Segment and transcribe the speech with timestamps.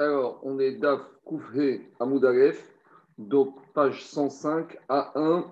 [0.00, 2.66] Alors, on est DAF Koufé Amoudalef,
[3.18, 5.44] donc page 105 à 1,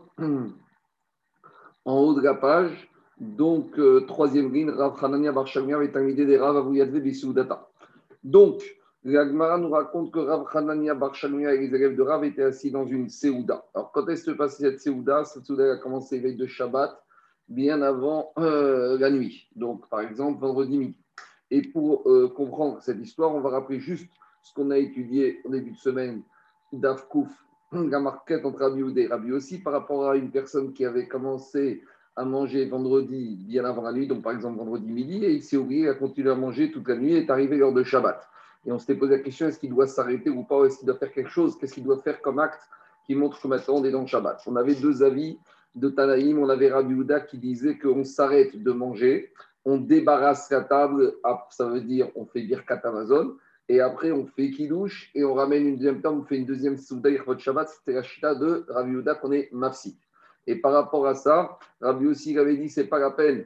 [1.84, 2.90] en haut de la page.
[3.20, 7.68] Donc, euh, troisième ligne, Rav Hanania Barchamia avec un idée des Rav Avouyadve Bissoudata.
[8.24, 8.64] Donc,
[9.04, 12.86] l'Agmara nous raconte que Rav Hanania Barchamia et les élèves de Rav étaient assis dans
[12.86, 13.66] une Séouda.
[13.74, 15.26] Alors, quand est-ce que cette Séouda?
[15.26, 16.98] Cette Séouda a commencé veille de Shabbat,
[17.48, 19.50] bien avant euh, la nuit.
[19.56, 20.96] Donc, par exemple, vendredi midi.
[21.50, 24.08] Et pour euh, comprendre cette histoire, on va rappeler juste
[24.42, 26.22] ce qu'on a étudié au début de semaine
[26.72, 27.28] d'Afkouf,
[27.72, 31.82] la marquette entre Rabbi et Rabbi aussi, par rapport à une personne qui avait commencé
[32.16, 35.56] à manger vendredi bien avant la nuit, donc par exemple vendredi midi, et il s'est
[35.56, 38.28] oublié à continuer à manger toute la nuit et est arrivé lors de Shabbat.
[38.66, 40.96] Et on s'était posé la question est-ce qu'il doit s'arrêter ou pas Est-ce qu'il doit
[40.96, 42.62] faire quelque chose Qu'est-ce qu'il doit faire comme acte
[43.06, 45.38] qui montre que maintenant on est dans le Shabbat On avait deux avis
[45.74, 46.38] de Tanaïm.
[46.38, 49.32] On avait Rabbi Houda qui disait qu'on s'arrête de manger,
[49.64, 51.14] on débarrasse la table,
[51.50, 53.36] ça veut dire on fait birkat Amazon,
[53.68, 56.76] et après on fait kidouche et on ramène une deuxième table, on fait une deuxième
[56.76, 59.98] souda votre Shabbat, c'était la chita de Rabbi Yehuda qu'on est mafsi.
[60.46, 63.44] Et par rapport à ça, Rabbi aussi avait dit c'est pas la peine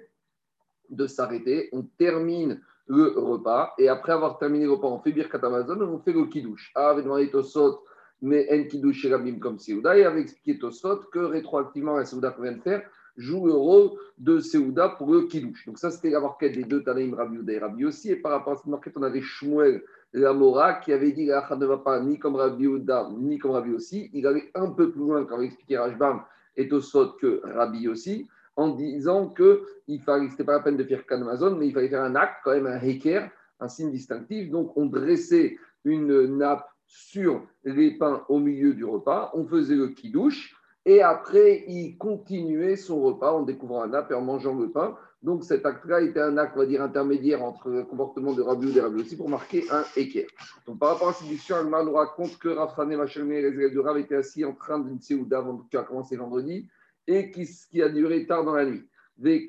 [0.90, 5.40] de s'arrêter, on termine le repas et après avoir terminé le repas, on fait birkat
[5.42, 6.70] Amazon et on fait le kidouche.
[6.74, 7.82] Ah, avec demandé Tosot,
[8.20, 12.30] mais en kidouche chez Rabbi comme Seouda et avait expliqué Tosot que rétroactivement la Seouda
[12.30, 12.82] qu'on vient de faire,
[13.16, 15.66] joue le rôle de Seouda pour le Kiddush.
[15.66, 18.10] Donc ça, c'était la marquette des deux Tanaïm, Rabbi Uda et Rabbi aussi.
[18.10, 19.82] Et par rapport à cette marquette, on avait Shmuel
[20.12, 23.72] Lamora qui avait dit que ne va pas ni comme Rabbi Uda, ni comme Rabbi
[23.72, 24.10] aussi.
[24.12, 26.22] Il allait un peu plus loin quand il expliquait Rajbam
[26.56, 31.02] et Tosot que Rabbi aussi, en disant que il fallait, pas la peine de faire
[31.10, 34.50] Amazon, mais il fallait faire un acte, quand même un heker, un signe distinctif.
[34.50, 39.88] Donc on dressait une nappe sur les pains au milieu du repas, on faisait le
[39.88, 40.54] kidouche,
[40.84, 44.96] et après, il continuait son repas en découvrant un nappe et en mangeant le pain.
[45.22, 48.76] Donc cet acte-là était un acte, on va dire, intermédiaire entre le comportement de Rabbi
[48.76, 50.26] et Rabbi aussi pour marquer un équerre.
[50.66, 53.78] Donc par rapport à cette discussion, Alma nous raconte que Rafrané, Machalmé et les de
[53.78, 56.68] Rav étaient assis en train d'une séouda qui a commencé vendredi
[57.06, 58.84] et qui, a duré tard dans la nuit.
[59.24, 59.46] Et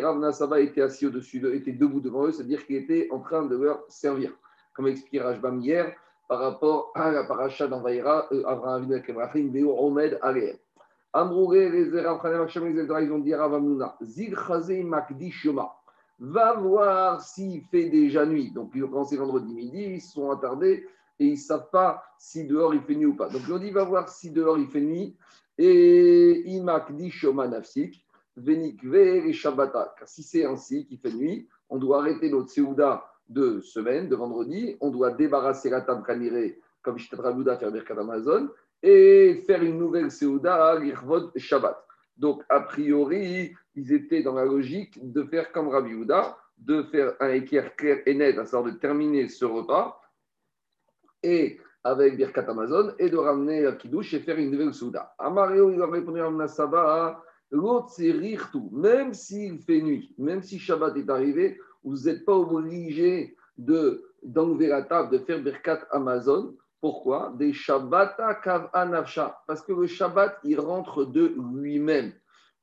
[0.00, 3.44] Rav Nasaba était assis au-dessus d'eux, était debout devant eux, c'est-à-dire qu'il était en train
[3.44, 4.32] de leur servir.
[4.72, 5.92] Comme expliqué Rajbam hier,
[6.28, 10.60] par rapport à la paracha d'Envaïra, euh, Abraham Avinu Omed Aleh.
[11.16, 15.72] Amrouré, ils ont dit à Ravamuna, Zil Chazé Makdi Shoma.
[16.18, 18.50] Va voir s'il fait déjà nuit.
[18.50, 20.86] Donc, ont commencé vendredi midi, ils se sont attardés
[21.18, 23.30] et ils ne savent pas si dehors il fait nuit ou pas.
[23.30, 25.16] Donc, ils ont dit, va voir si dehors il fait nuit.
[25.56, 28.06] Et Imakdi Shoma Nafsik,
[28.36, 29.94] Venikve et Shabbata.
[29.98, 34.16] Car si c'est ainsi qu'il fait nuit, on doit arrêter notre Seouda de semaine, de
[34.16, 38.48] vendredi, on doit débarrasser la table canirée, comme je à faire Birkat Amazon,
[38.82, 41.76] et faire une nouvelle Seouda à l'Irvod Shabbat.
[42.16, 47.14] Donc, a priori, ils étaient dans la logique de faire comme Rabbi Houda, de faire
[47.20, 50.00] un équerre clair et net, à savoir de terminer ce repas,
[51.22, 55.14] et avec Birkat Amazon, et de ramener la Kiddush et faire une nouvelle Souda.
[55.18, 58.14] Amario, il a répondu à Nasaba, l'autre c'est
[58.50, 64.04] tout, même s'il fait nuit, même si Shabbat est arrivé, vous n'êtes pas obligé de,
[64.22, 66.56] d'enlever la table, de faire Birkat Amazon.
[66.80, 67.34] Pourquoi?
[67.38, 69.38] Des Shabbata Kav Anavsha.
[69.46, 72.12] Parce que le Shabbat, il rentre de lui-même.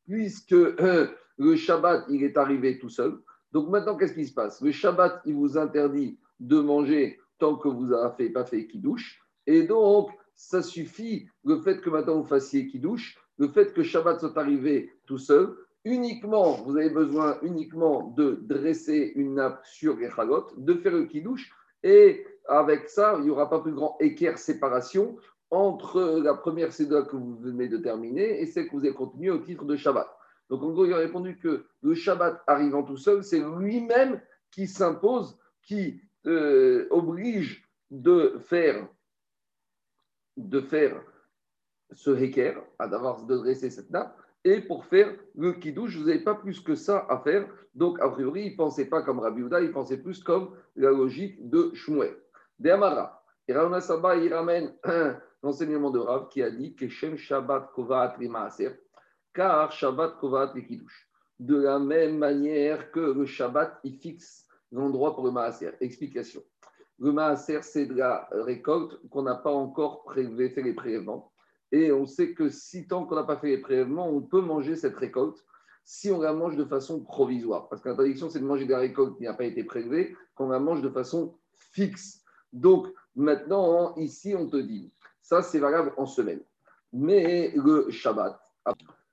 [0.06, 1.08] Puisque euh,
[1.38, 3.20] le Shabbat, il est arrivé tout seul.
[3.52, 4.62] Donc maintenant, qu'est-ce qui se passe?
[4.62, 9.22] Le Shabbat, il vous interdit de manger tant que vous n'avez pas fait douche.
[9.46, 14.20] Et donc, ça suffit, le fait que maintenant vous fassiez douche, le fait que Shabbat
[14.20, 20.10] soit arrivé tout seul, uniquement, vous avez besoin uniquement de dresser une nappe sur les
[20.58, 21.52] de faire le kidouche,
[21.84, 25.18] et avec ça, il n'y aura pas plus grand équerre séparation
[25.50, 29.30] entre la première séda que vous venez de terminer et celle que vous avez continuée
[29.30, 30.08] au titre de Shabbat.
[30.50, 34.20] Donc en gros, il a répondu que le Shabbat arrivant tout seul, c'est lui-même
[34.52, 38.88] qui s'impose, qui euh, oblige de faire,
[40.38, 41.02] de faire
[41.92, 46.24] ce équerre, à d'avoir de dresser cette nappe, et pour faire le kidouche, vous n'avez
[46.24, 47.48] pas plus que ça à faire.
[47.76, 50.92] Donc, a priori, il ne pensait pas comme Rabbi Uda, il pensait plus comme la
[50.92, 52.16] logique de Shmuel.
[52.60, 53.24] De Amara.
[53.48, 53.72] Et Rav
[54.22, 58.72] il ramène un enseignement de Rav qui a dit que Shem Shabbat Kovat Maaser,
[59.34, 61.10] car Shabbat Kovat Kiddush.
[61.40, 65.72] De la même manière que le Shabbat, il fixe l'endroit pour le Maaser.
[65.82, 66.42] Explication.
[67.00, 71.32] Le Maaser, c'est de la récolte qu'on n'a pas encore prélevé, fait les prélèvements.
[71.72, 74.76] Et on sait que si tant qu'on n'a pas fait les prélèvements, on peut manger
[74.76, 75.44] cette récolte
[75.84, 77.68] si on la mange de façon provisoire.
[77.68, 80.60] Parce que l'interdiction, c'est de manger des récoltes qui n'a pas été prélevée, qu'on la
[80.60, 82.23] mange de façon fixe.
[82.54, 84.92] Donc, maintenant, ici, on te dit,
[85.22, 86.42] ça, c'est valable en semaine.
[86.94, 88.40] Mais le Shabbat,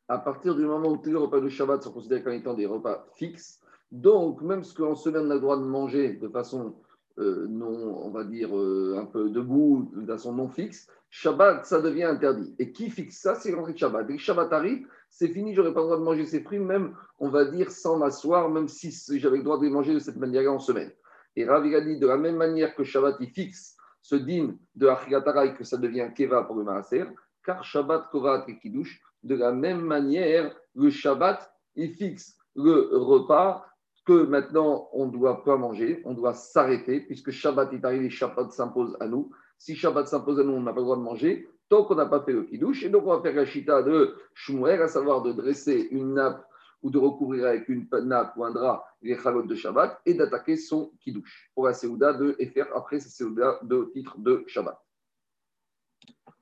[0.08, 2.66] à partir du moment où tous les repas de Shabbat sont considérés comme étant des
[2.66, 3.60] repas fixes,
[3.90, 6.74] donc même ce qu'en semaine on a le droit de manger de façon
[7.18, 11.80] euh, non, on va dire, euh, un peu debout, de façon non fixe, Shabbat, ça
[11.80, 12.54] devient interdit.
[12.58, 14.06] Et qui fixe ça C'est l'entrée de Shabbat.
[14.06, 16.94] Dès que Shabbat arrive, c'est fini, j'aurais pas le droit de manger ces fruits, même,
[17.18, 20.16] on va dire, sans m'asseoir, même si j'avais le droit de les manger de cette
[20.16, 20.90] manière-là en semaine.
[21.36, 24.86] Et Ravi a dit, de la même manière que Shabbat, il fixe ce din de
[24.88, 27.04] Achigatara et que ça devient Keva pour le Maaser,
[27.44, 33.66] car Shabbat, Kovat et Kiddush, de la même manière, le Shabbat, il fixe le repas
[34.04, 38.50] que maintenant on ne doit pas manger, on doit s'arrêter, puisque Shabbat est arrivé, Shabbat
[38.50, 39.30] s'impose à nous.
[39.58, 42.06] Si Shabbat s'impose à nous, on n'a pas le droit de manger, tant qu'on n'a
[42.06, 42.82] pas fait le kidouche.
[42.82, 46.44] Et donc on va faire la chita de Shmuel, à savoir de dresser une nappe
[46.82, 50.56] ou de recouvrir avec une nappe ou un drap les chalotes de Shabbat et d'attaquer
[50.56, 54.78] son kidouche pour la Seouda de et faire après sa Seouda de titre de Shabbat.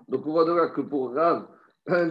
[0.08, 1.48] Donc on voit de là que pour Rav,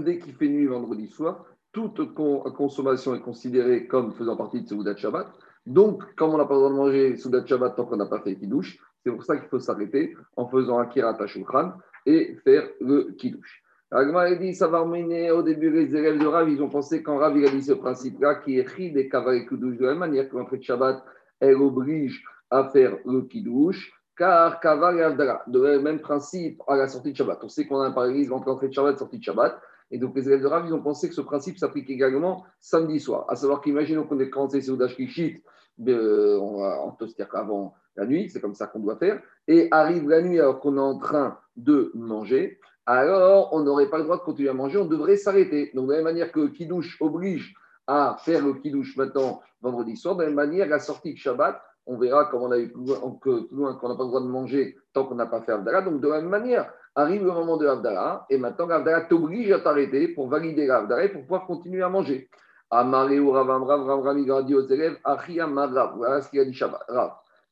[0.03, 4.95] dès qu'il fait nuit vendredi soir, toute consommation est considérée comme faisant partie de Soudat
[4.95, 5.27] Shabbat.
[5.65, 8.21] Donc, comme on n'a pas le droit de manger Soudat Shabbat tant qu'on n'a pas
[8.21, 11.73] fait Kiddush, c'est pour ça qu'il faut s'arrêter en faisant Akira Tashulchan
[12.06, 13.63] et faire le Kiddush.
[13.89, 17.18] Agma dit, ça va mener au début les élèves de Rav, ils ont pensé quand
[17.18, 20.00] Rav il a dit ce principe-là, qui est ri des Kaval Kiddush, de la même
[20.00, 21.01] manière que l'entrée de Shabbat,
[21.39, 27.13] elle oblige à faire le Kiddush, car Kaval et de même principe à la sortie
[27.13, 27.39] de Shabbat.
[27.44, 29.57] On sait qu'on a un parallélisme entre l'entrée de Shabbat et sortie de Shabbat.
[29.90, 33.00] Et donc, les élèves de Rav, ils ont pensé que ce principe s'applique également samedi
[33.00, 33.25] soir.
[33.30, 35.42] À savoir qu'imaginons qu'on ait commencé Soudash Kishit,
[35.80, 40.10] on va en dire avant la nuit, c'est comme ça qu'on doit faire, et arrive
[40.10, 44.18] la nuit alors qu'on est en train de manger, alors on n'aurait pas le droit
[44.18, 45.72] de continuer à manger, on devrait s'arrêter.
[45.75, 47.54] Donc, de la même manière que Kidouche oblige
[47.86, 51.62] à faire le Kidouche maintenant vendredi soir, de la même manière, la sortie de Shabbat,
[51.86, 54.78] on verra comme on a eu plus loin, qu'on n'a pas le droit de manger
[54.94, 55.81] tant qu'on n'a pas fait Abdallah.
[55.81, 59.60] Donc, de la même manière, arrive le moment de l'Avdala, et maintenant l'Avdala t'oblige à
[59.60, 62.30] t'arrêter pour valider l'Avdala et pour pouvoir continuer à manger.
[62.69, 66.86] Amaré ou Rav Rav dit aux élèves, Achia Rav, voilà ce qu'il a dit Shabbat.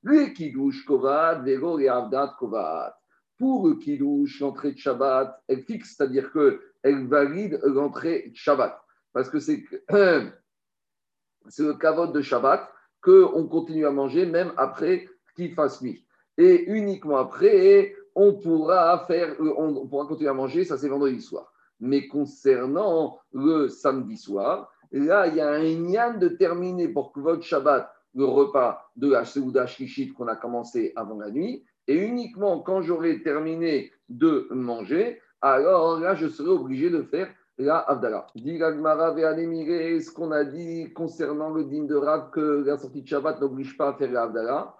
[0.01, 2.95] Le Kiddush Kovat, Vego et Avdat Kovat.
[3.37, 8.81] Pour le Kiddush, l'entrée de Shabbat, elle fixe, c'est-à-dire qu'elle valide l'entrée de Shabbat.
[9.11, 12.69] Parce que c'est le kavod de Shabbat
[13.01, 16.05] qu'on continue à manger même après qu'il fasse nuit.
[16.37, 21.51] Et uniquement après, on pourra faire, on pourra continuer à manger, ça c'est vendredi soir.
[21.79, 27.19] Mais concernant le samedi soir, là, il y a un yann de terminer pour que
[27.19, 29.25] votre Shabbat, le repas de la
[29.65, 35.99] Shishit qu'on a commencé avant la nuit, et uniquement quand j'aurai terminé de manger, alors
[35.99, 37.27] là, je serai obligé de faire
[37.57, 38.27] la Avdala.
[38.35, 43.77] ce qu'on a dit concernant le din de Rav que la sortie de Shabbat n'oblige
[43.77, 44.75] pas à faire la Avdala.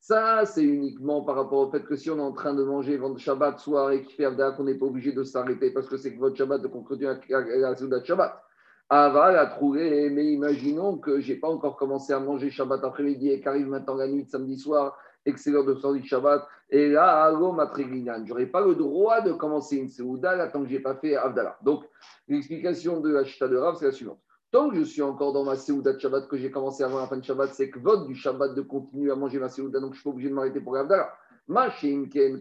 [0.00, 2.96] Ça, c'est uniquement par rapport au fait que si on est en train de manger
[2.96, 5.96] vendredi Shabbat soir et qu'il fait Avdala, qu'on n'est pas obligé de s'arrêter parce que
[5.96, 8.42] c'est que votre Shabbat de conclure à la Shabbat.
[8.88, 13.30] Aval a trouvé, mais imaginons que je n'ai pas encore commencé à manger Shabbat après-midi
[13.30, 16.46] et qu'arrive maintenant la nuit de samedi soir et que c'est l'heure de sortir Shabbat.
[16.70, 20.74] Et là, allo je n'aurai pas le droit de commencer une Seouda tant que je
[20.74, 21.58] n'ai pas fait Avdala.
[21.62, 21.84] Donc,
[22.28, 24.20] l'explication de la Chita de Rav, c'est la suivante.
[24.50, 27.06] Tant que je suis encore dans ma Seouda de Shabbat que j'ai commencé avant la
[27.06, 29.94] fin de Shabbat, c'est que vote du Shabbat de continuer à manger ma Seouda, donc
[29.94, 31.12] je suis pas obligé de m'arrêter pour Avdala.
[31.48, 31.68] Ma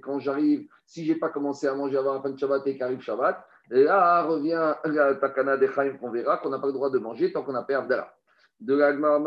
[0.01, 2.77] quand j'arrive, si je n'ai pas commencé à manger avant la fin de Shabbat et
[2.77, 6.89] qu'arrive Shabbat, là revient la Takana de Chaim qu'on verra qu'on n'a pas le droit
[6.89, 8.13] de manger tant qu'on n'a pas Avdala.
[8.59, 9.17] De l'Agma,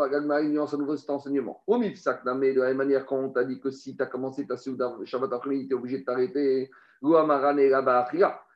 [0.41, 1.61] il nuance à nouveau cet enseignement.
[1.67, 4.47] Au mais de la même manière, quand on t'a dit que si tu as commencé
[4.47, 6.71] ta Seouda Shabbat après-midi, tu es obligé de t'arrêter,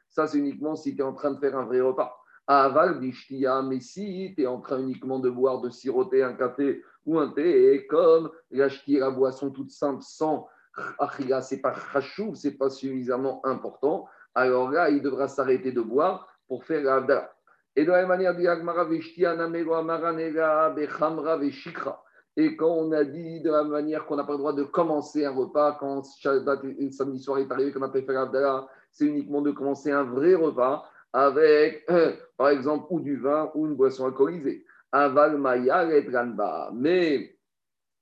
[0.10, 2.16] ça c'est uniquement si tu es en train de faire un vrai repas.
[2.48, 6.82] Aval bishtia, mais si tu es en train uniquement de boire, de siroter un café
[7.06, 10.48] ou un thé, et comme l'acheter la boisson toute simple sans
[10.98, 16.28] achia, c'est pas ce c'est pas suffisamment important, alors là, il devra s'arrêter de boire
[16.48, 17.32] pour faire la
[17.76, 18.36] Et de la même manière,
[22.38, 25.26] et quand on a dit de la manière qu'on n'a pas le droit de commencer
[25.26, 28.30] un repas, quand samedi soir est arrivé, qu'on a fait faire
[28.92, 31.86] c'est uniquement de commencer un vrai repas avec,
[32.38, 34.66] par exemple, ou du vin ou une boisson alcoolisée.
[34.92, 36.08] Aval maya et
[36.74, 37.38] Mais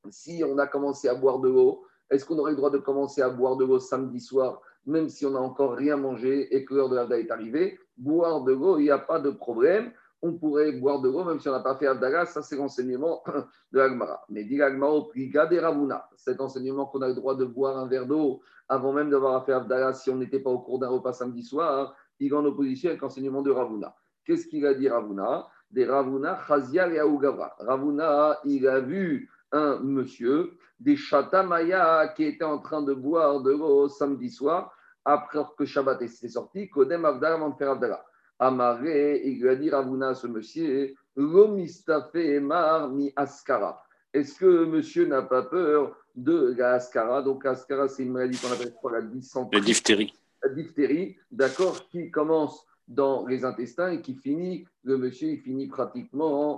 [0.10, 3.22] si on a commencé à boire de l'eau, est-ce qu'on aurait le droit de commencer
[3.22, 6.74] à boire de l'eau samedi soir, même si on n'a encore rien mangé et que
[6.74, 9.92] l'heure de l'Avda est arrivée Boire de l'eau, il n'y a pas de problème.
[10.22, 13.24] On pourrait boire de l'eau, même si on n'a pas fait Avdaga, ça c'est l'enseignement
[13.72, 14.24] de l'Agmara.
[14.30, 17.88] Mais dit l'Agmara au des Ravuna, cet enseignement qu'on a le droit de boire un
[17.88, 21.14] verre d'eau avant même d'avoir fait Avdaga si on n'était pas au cours d'un repas
[21.14, 23.96] samedi soir, il est en opposition avec l'enseignement de Ravuna.
[24.26, 25.48] Qu'est-ce qu'il a dit Ravuna?
[25.72, 27.56] Des Ravuna, Chazia et Aougavra.
[27.60, 33.52] Ravuna, il a vu un monsieur, des Chatamaya, qui était en train de boire de
[33.52, 34.74] l'eau samedi soir,
[35.08, 38.06] après que Shabbat était sorti, Kodem Avdala avant de faire Avdala.
[38.38, 43.82] Amaré, il lui a dit Ravuna, ce monsieur, Lomistafe Emar mi Askara.
[44.14, 48.52] est-ce que monsieur n'a pas peur de la ascara Donc, ascara, c'est une maladie qu'on
[48.52, 49.60] appelle la dysenterie?
[49.60, 50.14] La diphtérie.
[50.44, 55.68] La diphtérie, d'accord, qui commence dans les intestins et qui finit, le monsieur, il finit
[55.68, 56.58] pratiquement,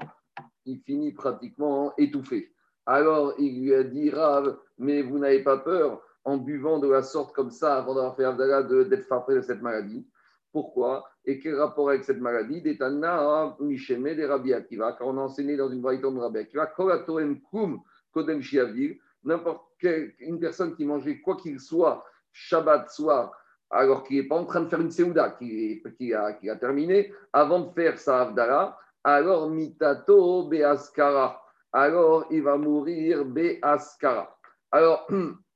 [0.66, 2.52] il finit pratiquement étouffé.
[2.88, 7.02] Alors, il lui a dit, Rav, mais vous n'avez pas peur en buvant de la
[7.02, 10.08] sorte comme ça avant d'avoir fait Abdallah d'être frappé de cette maladie.
[10.52, 11.08] Pourquoi?
[11.26, 12.62] Et quel rapport avec cette maladie?
[12.62, 16.66] D'étana, Misheme, des Rabbi Akiva, car on a enseigné dans une variété de Rabbi Akiva,
[16.68, 17.82] Kolatoem Kum,
[18.12, 23.32] Kodem Shiavir, n'importe quelle une personne qui mangeait quoi qu'il soit, Shabbat soir,
[23.70, 27.60] alors qu'il n'est pas en train de faire une Seouda, qui, a, a terminé, avant
[27.62, 34.36] de faire sa Avdala, alors Mitato Beaskara, alors il va mourir Beaskara.
[34.72, 35.08] Alors,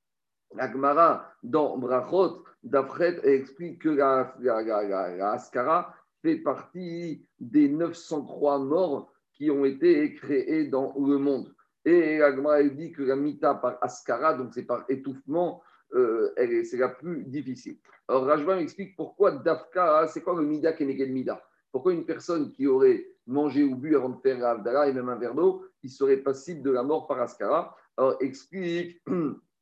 [0.56, 9.12] la Gemara, dans Brachot, D'Afret explique que la, la, Askara fait partie des 903 morts
[9.34, 11.54] qui ont été créés dans le monde.
[11.84, 15.62] Et la Gemara dit que la mita par Askara, donc c'est par étouffement,
[15.94, 16.34] euh,
[16.64, 17.78] c'est la plus difficile.
[18.08, 21.42] Alors Rajban explique pourquoi Dafka, c'est quoi le mida keneged mida?
[21.72, 25.16] Pourquoi une personne qui aurait mangé ou bu avant de faire l'Avdala et même un
[25.16, 29.02] verre d'eau, il serait passible de la mort par Askara Alors explique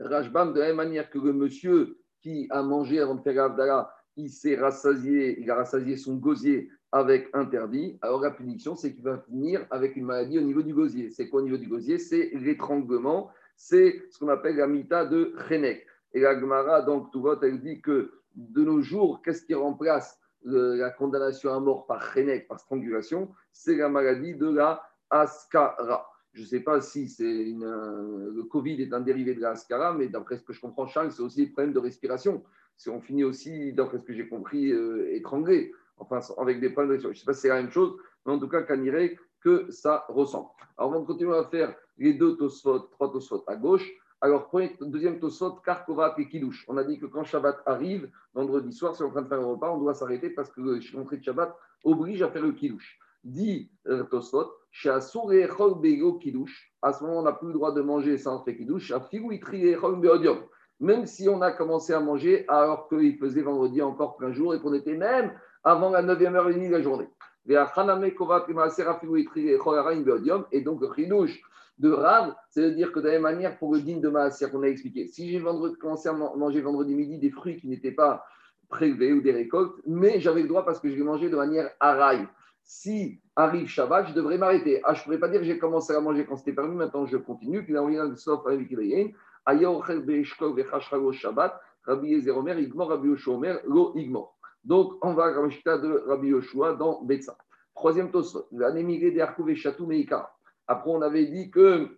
[0.00, 3.92] Rajbam de la même manière que le monsieur qui a mangé avant de faire l'Avdala,
[4.16, 9.04] il s'est rassasié, il a rassasié son gosier avec interdit, alors la punition, c'est qu'il
[9.04, 11.10] va finir avec une maladie au niveau du gosier.
[11.10, 11.98] C'est quoi au niveau du gosier?
[11.98, 15.86] C'est l'étranglement, c'est ce qu'on appelle la mita de Chenek.
[16.12, 20.18] Et la Gemara, donc, tout vote, elle dit que de nos jours, qu'est-ce qui remplace
[20.42, 23.30] la condamnation à mort par Chenek, par strangulation?
[23.52, 26.09] C'est la maladie de la Askara.
[26.32, 30.08] Je ne sais pas si c'est le Covid est un dérivé de la Ascara, mais
[30.08, 32.44] d'après ce que je comprends, Charles, c'est aussi le problème de respiration.
[32.76, 36.90] Si on finit aussi, d'après ce que j'ai compris, euh, étranglé, enfin avec des problèmes
[36.90, 37.12] de respiration.
[37.12, 39.70] Je ne sais pas si c'est la même chose, mais en tout cas, irait que
[39.70, 40.48] ça ressemble.
[40.78, 43.90] Alors, on va continuer à faire les deux tosfot, trois tosfot à gauche.
[44.20, 46.64] Alors, premier, deuxième tosfot, Karkova et Kidouche.
[46.68, 49.28] On a dit que quand Shabbat arrive, vendredi soir, si on est en train de
[49.28, 50.60] faire un repas, on doit s'arrêter parce que
[50.94, 52.98] l'entrée de Shabbat oblige à faire le Kidouche.
[53.24, 54.50] Dit euh, Tosfot,
[54.82, 55.16] à ce
[57.04, 58.92] moment, on n'a plus le droit de manger sans faire kidouche.
[60.80, 64.60] Même si on a commencé à manger alors qu'il faisait vendredi encore plein jour et
[64.60, 65.32] qu'on était même
[65.64, 67.08] avant la 9e heure de la journée.
[70.52, 71.26] Et donc, le
[71.78, 74.66] de Rav, c'est-à-dire que de la même manière pour le din de Maasia qu'on a
[74.66, 75.42] expliqué, si j'ai
[75.80, 78.24] commencé à manger vendredi midi des fruits qui n'étaient pas
[78.68, 81.70] prélevés ou des récoltes, mais j'avais le droit parce que je les mangeais de manière
[81.80, 82.28] araille
[82.70, 84.80] si arrive Shabbat, je devrais m'arrêter.
[84.84, 87.04] Ah, je ne pourrais pas dire que j'ai commencé à manger quand c'était permis, maintenant
[87.04, 87.66] je continue.
[94.64, 97.36] Donc, on va à la de Rabbi Yoshua dans Betsa.
[97.74, 100.32] Troisième tosfot, l'anémigé de Arkuv et Chatou Meika.
[100.68, 101.88] Après, on avait dit que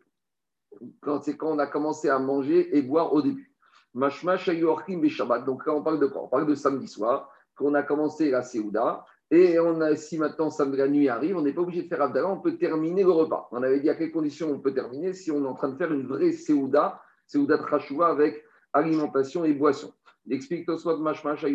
[1.22, 3.52] c'est quand on a commencé à manger et boire au début.
[3.92, 5.44] Mashma Shabbat.
[5.44, 6.22] Donc là, on parle de quoi?
[6.22, 10.50] On parle de samedi soir, qu'on a commencé la Séouda et on a, si maintenant
[10.74, 13.48] la nuit arrive, on n'est pas obligé de faire Abdallah, on peut terminer le repas.
[13.50, 15.76] On avait dit à quelles conditions on peut terminer si on est en train de
[15.78, 19.94] faire une vraie Seouda, Seouda de Rachouva avec alimentation et boisson.
[20.30, 21.46] Explique Mashmash.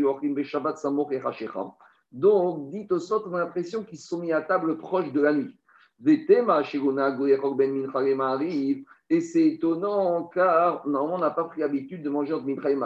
[2.12, 5.34] Donc, dit Tosot, on a l'impression qu'ils se sont mis à table proche de la
[5.34, 5.55] nuit.
[6.00, 6.17] Ben
[9.10, 12.77] et c'est étonnant car normalement on n'a pas pris l'habitude de manger entre Mincha et.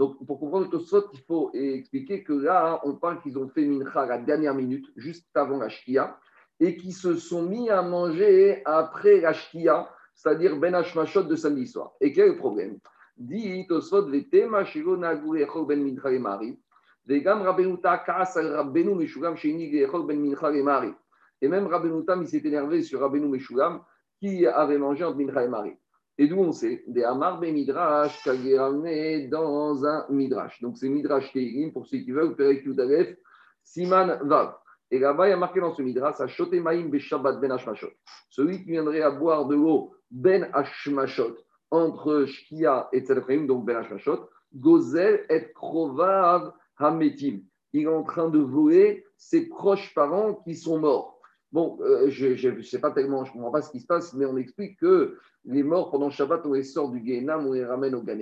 [0.00, 3.66] Donc, pour comprendre le Tosfot, il faut expliquer que là, on parle qu'ils ont fait
[3.66, 6.18] mincha la dernière minute, juste avant la shkia,
[6.58, 11.66] et qu'ils se sont mis à manger après la shkia, c'est-à-dire ben hashmashot de samedi
[11.66, 11.92] soir.
[12.00, 12.78] Et quel est le problème?
[13.18, 16.58] Dit Tosfot, vetema shiro nagure ben mincha mari,
[17.04, 20.94] vegam rabenuta kaas al rabenu meshugam sheini ben mincha mari.
[21.42, 23.82] Et même Rabbenutam, il s'est énervé sur Rabbeinu Meshulam,
[24.18, 25.76] qui avait mangé entre mincha et mari.
[26.20, 30.60] Et d'où on sait Des Amar Midrash, ramené dans un Midrash.
[30.60, 33.16] Donc c'est Midrash Teirim, pour ceux qui veulent, Perek Yudalef,
[33.64, 34.54] Siman Vav.
[34.90, 36.16] Et là-bas, il y a marqué dans ce Midrash,
[36.52, 37.88] Maim Beshabbat Ben Hashmashot.
[38.28, 41.38] Celui qui viendrait à boire de l'eau Ben Hashmashot,
[41.70, 47.40] entre Shkia et Tzedachim, donc Ben Hashmashot, Gozel et Krovav Hametim.
[47.72, 51.19] Il est en train de voler ses proches parents qui sont morts.
[51.52, 54.14] Bon, euh, je ne sais pas tellement, je ne comprends pas ce qui se passe,
[54.14, 57.64] mais on explique que les morts pendant Shabbat, on les sort du Guénam, on les
[57.64, 58.18] ramène au Gan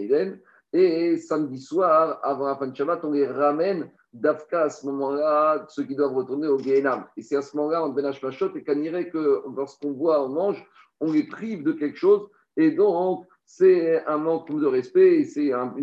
[0.72, 5.66] Et samedi soir, avant la fin de Shabbat, on les ramène d'Afka à ce moment-là,
[5.68, 7.04] ceux qui doivent retourner au Guénam.
[7.16, 10.66] Et c'est à ce moment-là, en Benash Machot, et irait que lorsqu'on boit, on mange,
[11.00, 12.28] on les prive de quelque chose.
[12.56, 15.74] Et donc, c'est un manque de respect et c'est un,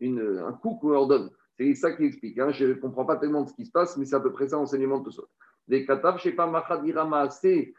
[0.00, 1.30] une, un coup qu'on leur donne.
[1.58, 2.38] C'est ça qui explique.
[2.38, 2.50] Hein.
[2.50, 4.56] Je ne comprends pas tellement ce qui se passe, mais c'est à peu près ça
[4.56, 5.22] l'enseignement de tout ça
[5.68, 7.74] des Katav, je ne sais.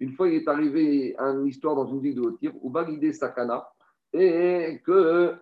[0.00, 3.68] Une fois, il est arrivé une histoire dans une ville de Gotir où Bagidé Sakana
[4.12, 5.34] et que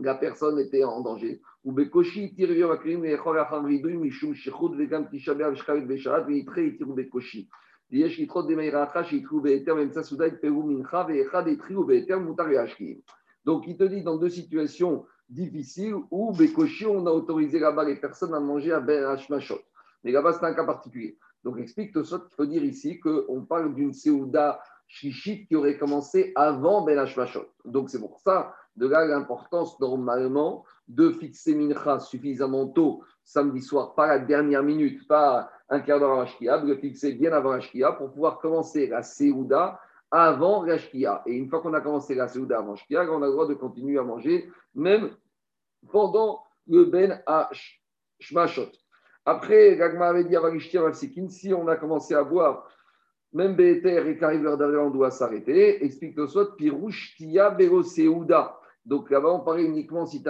[0.00, 1.40] la personne était en danger.
[1.64, 6.86] Ou Bekoshi, Tirvio Makrim, et Cholacham Vidouim, Mishum, Shechoud, Vegam, Tishabéa, Vishkavet, Besharat, Vitre, Itir,
[6.86, 7.48] Bekoshi.
[7.90, 13.00] Yesh, Itrot, Demeirachash, Itrou, Beeter, Memsasuda, Peru, Mincha, Veechad, Itriou, Beeter, Moutar, Yashkim.
[13.44, 17.96] Donc, il te dit dans deux situations difficiles où Bekoshi, on a autorisé là-bas les
[17.96, 19.60] personnes à manger à Ben Hashmashot.
[20.04, 21.18] Mais là-bas, c'est un cas particulier.
[21.44, 25.78] Donc explique tout ça, il faut dire ici qu'on parle d'une Séouda Shishit qui aurait
[25.78, 27.46] commencé avant Ben Hashmashot.
[27.64, 33.94] Donc c'est pour ça de là, l'importance normalement de fixer Mincha suffisamment tôt samedi soir,
[33.94, 37.92] pas la dernière minute, pas un quart d'heure avant Shkia, de fixer bien avant la
[37.92, 40.76] pour pouvoir commencer la Seouda avant la
[41.26, 43.54] Et une fois qu'on a commencé la Seouda avant Shkia, on a le droit de
[43.54, 45.10] continuer à manger, même
[45.90, 47.20] pendant le Ben
[48.20, 48.70] Shmashot.
[49.28, 50.42] Après, Gagma avait dit à
[50.92, 52.68] si on a commencé à boire,
[53.32, 55.84] même Beter et d'arriver, on doit s'arrêter.
[55.84, 58.56] Explique le soit, Pirouche Tia Bero Seouda.
[58.84, 60.22] Donc là-bas, on parlait uniquement si,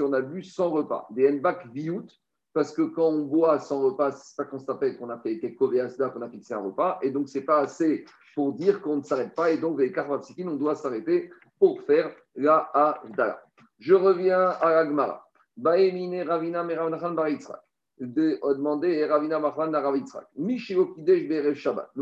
[0.00, 1.06] on a bu sans repas.
[1.10, 2.08] Des Nbak Viout,
[2.52, 5.40] parce que quand on boit sans repas, c'est pas qu'on s'appelle qu'on a fait
[5.80, 6.98] Asda, qu'on a fixé un repas.
[7.02, 8.04] Et donc, c'est pas assez
[8.34, 9.52] pour dire qu'on ne s'arrête pas.
[9.52, 11.30] Et donc, les Karvapsikin, on doit s'arrêter
[11.60, 13.40] pour faire la Avdala.
[13.78, 15.24] Je reviens à l'Agmara.
[15.56, 17.60] Baemine Ravina Meravnachan Baritzrak.
[18.00, 20.26] De demander Ravina Machan Ravitzrak.
[20.36, 21.92] Mishio Kidesh Berev Shabbat.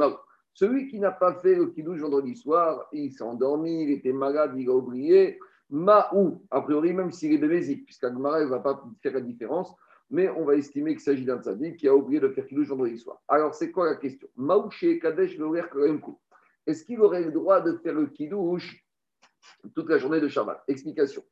[0.55, 4.55] Celui qui n'a pas fait le kidouche vendredi soir, il s'est endormi, il était malade,
[4.57, 5.38] il a oublié
[5.71, 9.75] Ma'ou, a priori, même s'il est bénézique, puisqu'Agmara ne va pas faire la différence,
[10.11, 12.99] mais on va estimer qu'il s'agit d'un tzaddik qui a oublié de faire kidouche vendredi
[12.99, 13.21] soir.
[13.28, 14.26] Alors, c'est quoi la question?
[14.37, 15.38] Ma'ou chez Kadesh
[16.00, 16.19] coup.
[16.67, 18.85] Est-ce qu'il aurait le droit de faire le kidouche
[19.75, 20.64] toute la journée de Shabbat?
[20.69, 21.23] Explication.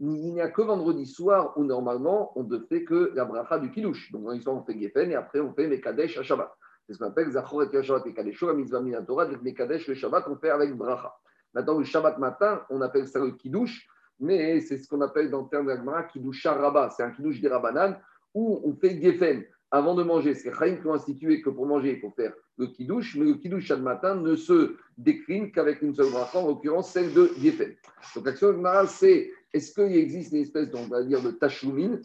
[0.00, 3.70] Il n'y a que vendredi soir où normalement on ne fait que la bracha du
[3.70, 4.10] kidouche.
[4.10, 6.52] Donc, vendredi soir, on fait Geffen et après on fait Mekadesh à Shabbat.
[6.86, 10.36] C'est ce qu'on appelle Zachor et Shabbat et Kadesho, la mitzvah Mekadesh le Shabbat, on
[10.36, 11.14] fait avec bracha.
[11.54, 13.88] Maintenant, le Shabbat matin, on appelle ça le kidouche,
[14.20, 16.90] mais c'est ce qu'on appelle dans le terme d'Agmara kidoucha rabba.
[16.90, 17.96] C'est un kidouche des rabanan
[18.34, 20.34] où on fait gefen avant de manger.
[20.34, 23.34] C'est Chaim qui ont institué que pour manger, il faut faire le kidouche, mais le
[23.34, 27.74] kidouche chaque matin ne se décline qu'avec une seule bracha, en l'occurrence celle de gefen.
[28.14, 32.00] Donc l'action d'Agmara, c'est est-ce qu'il existe une espèce, on va dire, de tachoumine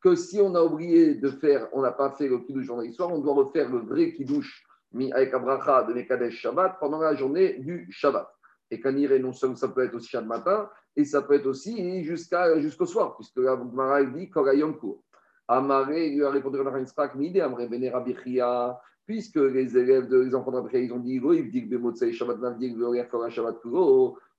[0.00, 3.12] que si on a oublié de faire, on n'a pas fait le kidouche vendredi soir,
[3.12, 4.64] on doit refaire le vrai kidouche
[5.12, 8.26] avec un bracha de Mekadesh Shabbat pendant la journée du Shabbat.
[8.70, 12.02] Et Kanire, non seulement ça peut être aussi chaque matin, et ça peut être aussi
[12.02, 15.02] jusqu'au soir, puisque la Gemara dit Korayom Kour.
[15.48, 20.80] Amaré lui a répondu à Yitzhak, Mide, Amre Benerabichia, puisque les élèves des enfants d'Abrichia,
[20.80, 22.74] ils ont dit ils disent Bemotsei Shabbat Navdik,
[23.10, 23.60] Kora Shabbat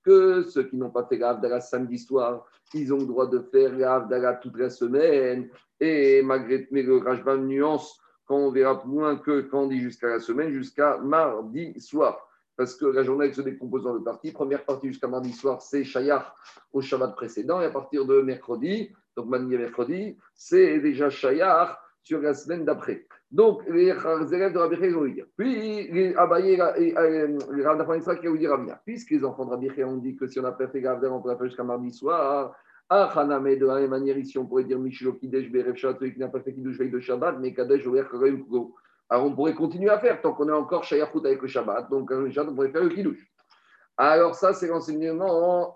[0.03, 3.77] que ceux qui n'ont pas fait la samedi soir, ils ont le droit de faire
[3.77, 5.49] la toute la semaine.
[5.79, 10.07] Et malgré mais le Rajban nuance, quand on verra moins que quand on dit jusqu'à
[10.07, 14.31] la semaine, jusqu'à mardi soir parce que la journée se décompose en deux parties.
[14.31, 16.33] Première partie jusqu'à mardi soir, c'est Shayach
[16.73, 21.77] au Shabbat précédent, et à partir de mercredi, donc mardi et mercredi, c'est déjà Shayach
[22.07, 23.05] sur la semaine d'après.
[23.29, 25.25] Donc, les élèves de Rabbi vont dire.
[25.35, 29.83] Puis, les Abaye, les Rav d'Afan qui vont dire Rabbi puisque les enfants de Rabbi
[29.83, 32.55] ont dit que si on n'a pas fait Gav on peut faire jusqu'à mardi soir.
[32.89, 36.29] Ah, Haname, de la même manière, ici, on pourrait dire Michelo Kidesh, Berev qui n'a
[36.29, 38.75] pas fait Kiddush veille de Shabbat, mais Kadesh, Omer, Korem, Kogo.
[39.09, 41.89] Alors on pourrait continuer à faire tant qu'on est encore Shayachut avec le Shabbat.
[41.89, 43.29] Donc on pourrait faire le Kiddush.
[43.97, 45.73] Alors ça, c'est l'enseignement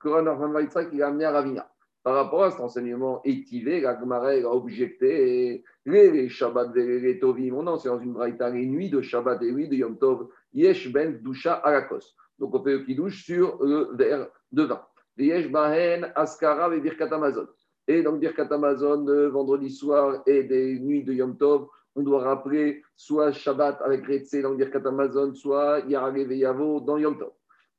[0.00, 1.68] que Ran qui a amené à Ravina.
[2.04, 7.54] Par rapport à cet enseignement étivé, la Gemara a objecté les, Shabbat et les Tovim.
[7.54, 10.28] On c'est dans une braïta les nuits de Shabbat et les nuits de Yom Tov.
[10.52, 12.14] Yesh ben Dusha Alakos.
[12.38, 14.82] Donc on fait le Kiddush sur le verre de vin.
[15.16, 17.46] Yesh bahen Askara et Birkat Amazon.
[17.88, 22.82] Et donc Birkat Amazon, vendredi soir et des nuits de Yom Tov, on doit rappeler
[22.96, 27.32] soit Shabbat avec Retse dans Birkat Amazon, soit Yarare Veyavo dans Yom Tov.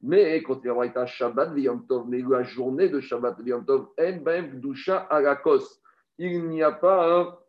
[0.08, 3.88] Mais quand il y été Shabbat Yom Tov, mais la journée de Shabbat Yom Tov,
[4.00, 5.82] En Baem Gdusha Alakos.
[6.20, 7.44] Il n'y a pas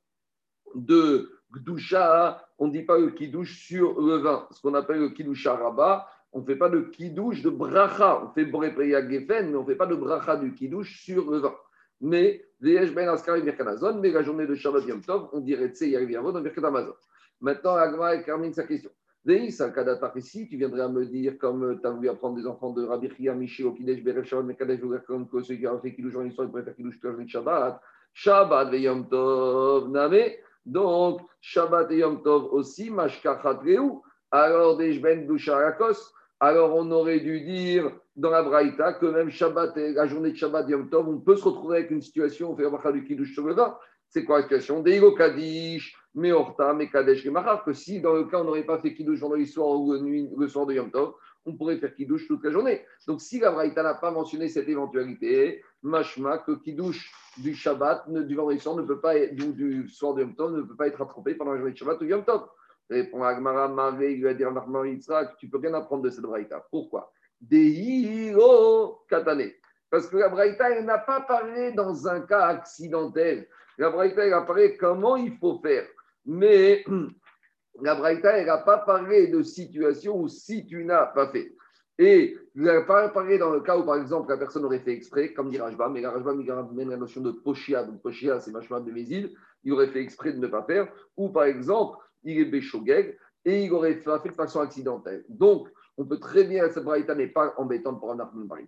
[0.74, 5.10] de Gdusha, on ne dit pas le Kiddush sur le vin, ce qu'on appelle le
[5.10, 6.08] Kiddush Rabat.
[6.32, 8.24] On ne fait pas de Kiddush de Bracha.
[8.24, 11.38] On fait Borepreya Gefen, mais on ne fait pas de Bracha du Kiddush sur le
[11.38, 11.54] vin.
[12.00, 12.90] Mais ben
[14.00, 16.94] mais la journée de Shabbat Yom Tov, on dirait Tse Yariviyavo dans Birkat Amazon.
[17.38, 18.90] Maintenant, Agma termine sa question.
[19.28, 23.10] Ici, tu viendrais à me dire, comme tu as voulu apprendre des enfants de Rabbi
[23.16, 26.48] Chia, Michi, Okidesh, Berev, Shabbat, Mekadesh, comme que ceux qui ont fait Kiddush en histoire,
[26.54, 27.80] ils faire Kiddush la Shabbat.
[28.14, 30.30] Shabbat ve Yom Tov, Name.
[30.64, 34.00] Donc, Shabbat et Yom Tov aussi, Mashkachat Reu.
[34.30, 36.12] Alors, des Jben Dusharakos.
[36.38, 40.36] Alors, on aurait dû dire dans la Braïta que même Shabbat et la journée de
[40.36, 43.76] Shabbat Yom Tov, on peut se retrouver avec une situation, on fait du Kiddush vin.
[44.08, 47.28] C'est quoi la situation Deigo Kadish, Meorta, Mekadesh,
[47.64, 50.66] Que si dans le cas on n'aurait pas fait Kiddush vendredi soir ou le soir
[50.66, 51.14] de Yom Tov,
[51.44, 52.84] on pourrait faire Kiddush toute la journée.
[53.06, 58.34] Donc si la Braïta n'a pas mentionné cette éventualité, Mashma, que Kiddush du Shabbat, du
[58.34, 61.34] vendredi soir, ne peut pas du soir de Yom Tov, ne peut pas être attrapé
[61.34, 62.48] pendant la journée de Shabbat ou Yom Tov.
[62.88, 64.52] Répond Agmara, Maré, il va dire
[65.38, 66.64] tu peux rien apprendre de cette Braïta.
[66.70, 67.12] Pourquoi?
[67.40, 69.50] Deiro Katane.
[69.90, 73.48] Parce que la Braïta, elle n'a pas parlé dans un cas accidentel.
[73.78, 75.86] La Braïta, elle a parlé comment il faut faire.
[76.24, 76.84] Mais
[77.82, 81.52] la Braïta, elle n'a pas parlé de situation où si tu n'as pas fait.
[81.98, 84.92] Et il n'a pas parlé dans le cas où, par exemple, la personne aurait fait
[84.92, 86.34] exprès, comme dit Rajba, mais Rajba
[86.72, 87.84] mène la notion de pochia.
[87.84, 89.34] Donc, pochia, c'est machma de Mésil.
[89.64, 90.88] Il aurait fait exprès de ne pas faire.
[91.16, 95.24] Ou, par exemple, il est béchogeg et il aurait fait de façon accidentelle.
[95.28, 98.58] Donc, on peut très bien, cette braïta n'est pas embêtante pour un Arnaud par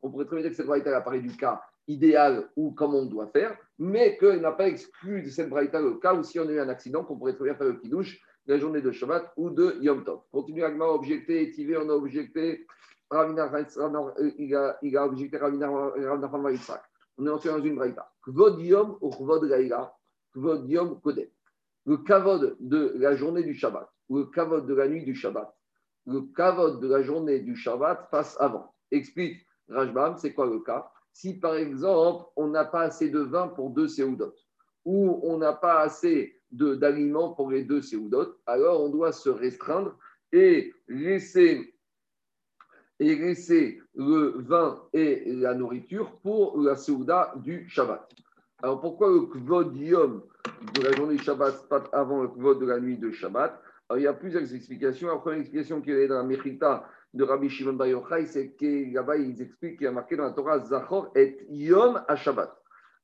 [0.00, 3.06] On pourrait très bien dire que cette braïta apparaît du cas idéal ou comme on
[3.06, 6.48] doit faire, mais qu'elle n'a pas exclu de cette braïta le cas où si on
[6.48, 9.32] a eu un accident, qu'on pourrait très bien faire le kidouche la journée de Shabbat
[9.36, 10.22] ou de Yom Tov.
[10.32, 12.66] Continue Agma, objecté, Tivé, on a objecté,
[13.10, 13.50] Ravina,
[14.38, 18.10] il a, il a objecté Ravina On est entré dans une braïta.
[18.22, 19.94] Kvod Yom ou Kvod Gaïla,
[20.32, 21.28] Kvod Yom Kodem.
[21.84, 25.52] Le kavod de la journée du Shabbat ou le kavod de la nuit du Shabbat?
[26.06, 28.74] Le kavod de la journée du Shabbat passe avant.
[28.90, 30.90] Explique Rajbam, c'est quoi le cas?
[31.12, 34.46] Si par exemple, on n'a pas assez de vin pour deux séoudotes,
[34.84, 39.96] ou on n'a pas assez d'aliments pour les deux séoudotes, alors on doit se restreindre
[40.32, 41.74] et laisser,
[42.98, 48.08] et laisser le vin et la nourriture pour la séouda du Shabbat.
[48.62, 52.96] Alors pourquoi le kvod de la journée Shabbat passe avant le kvod de la nuit
[52.96, 53.60] de Shabbat?
[53.94, 55.08] Il y a plusieurs explications.
[55.08, 58.92] La première explication qui est dans la Mechita de Rabbi Shimon Bar Yochai, c'est que
[58.94, 62.56] là-bas, ils expliquent qu'il y a marqué dans la Torah Zachor et Yom à Shabbat.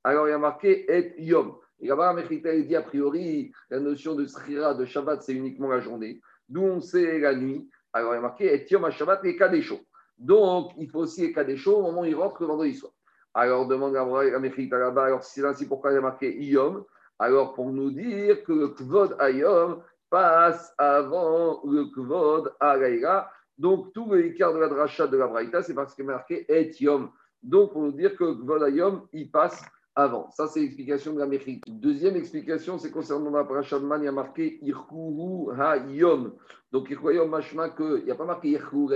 [0.05, 1.57] Alors, il y a marqué et Yom.
[1.81, 5.81] Et là-bas, Mechita, dit a priori, la notion de Srira, de Shabbat, c'est uniquement la
[5.81, 6.21] journée.
[6.49, 7.69] D'où on sait la nuit.
[7.93, 9.81] Alors, il y a marqué et Yom à Shabbat et Kadesho.
[10.19, 12.93] Donc, il faut aussi Kadesho au moment où il rentre le vendredi soir.
[13.35, 16.85] Alors, demande la Mechita là-bas, alors c'est ainsi pourquoi il y a marqué Yom?
[17.19, 23.31] Alors, pour nous dire que le Kvod Ayom, passe avant le Kvod Araïra.
[23.59, 26.47] Donc, tout le écart de la dracha de la Braïta, c'est parce qu'il est marqué
[26.49, 27.11] Et Yom.
[27.43, 29.63] Donc, pour nous dire que Kvod Ayom, il passe
[29.95, 30.31] avant.
[30.31, 31.65] Ça, c'est l'explication de la Mérite.
[31.67, 36.35] Deuxième explication, c'est concernant la dracha de Man, il y a marqué Irkuhu Ha-Yom.
[36.71, 38.87] Donc, Irkuhu Yom, machma, qu'il n'y a pas marqué Irkuhu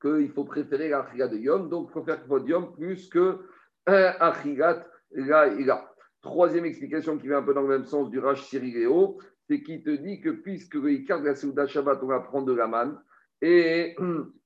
[0.00, 1.68] qu'il faut préférer l'Achigat de Yom.
[1.68, 2.24] Donc, il faut faire
[2.74, 3.38] plus que
[3.86, 5.92] Achigat Raïra.
[6.22, 9.82] Troisième explication qui va un peu dans le même sens du Rash Siriléo, c'est qu'il
[9.82, 12.98] te dit que puisque le de la Souda Shabbat, on va prendre de la manne,
[13.42, 13.96] et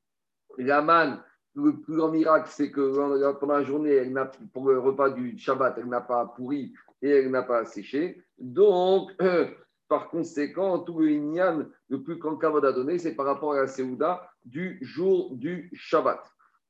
[0.58, 1.22] la manne,
[1.54, 5.76] le plus grand miracle, c'est que pendant la journée, elle pour le repas du Shabbat,
[5.78, 8.22] elle n'a pas pourri et elle n'a pas séché.
[8.38, 9.12] Donc,
[9.88, 13.60] par conséquent, tout le Inyan, le plus grand kavod à donner, c'est par rapport à
[13.60, 16.20] la Seouda du jour du Shabbat.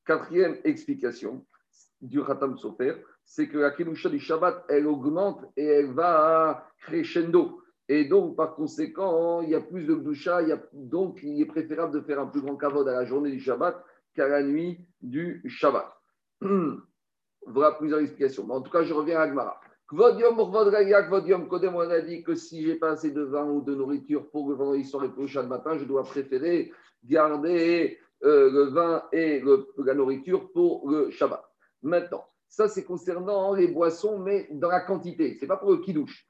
[0.05, 1.45] Quatrième explication
[2.01, 7.61] du Khatam Sofer, c'est que la Kedusha du Shabbat, elle augmente et elle va crescendo.
[7.87, 10.41] Et donc, par conséquent, il y a plus de doucha,
[10.73, 13.83] donc il est préférable de faire un plus grand kavod à la journée du Shabbat
[14.15, 15.85] qu'à la nuit du Shabbat.
[17.47, 18.45] voilà plusieurs explications.
[18.47, 19.59] Mais en tout cas, je reviens à Agmara.
[19.87, 23.75] Kvodium, Kvodium, Kodem, on a dit que si j'ai pas assez de vin ou de
[23.75, 26.71] nourriture pour le vendredi soir et pour le Shabbat matin, je dois préférer
[27.03, 29.43] garder euh, le vin et
[29.77, 31.43] la nourriture pour le Shabbat.
[31.83, 35.35] Maintenant, ça c'est concernant les boissons, mais dans la quantité.
[35.35, 36.25] Ce n'est pas pour le kidouche.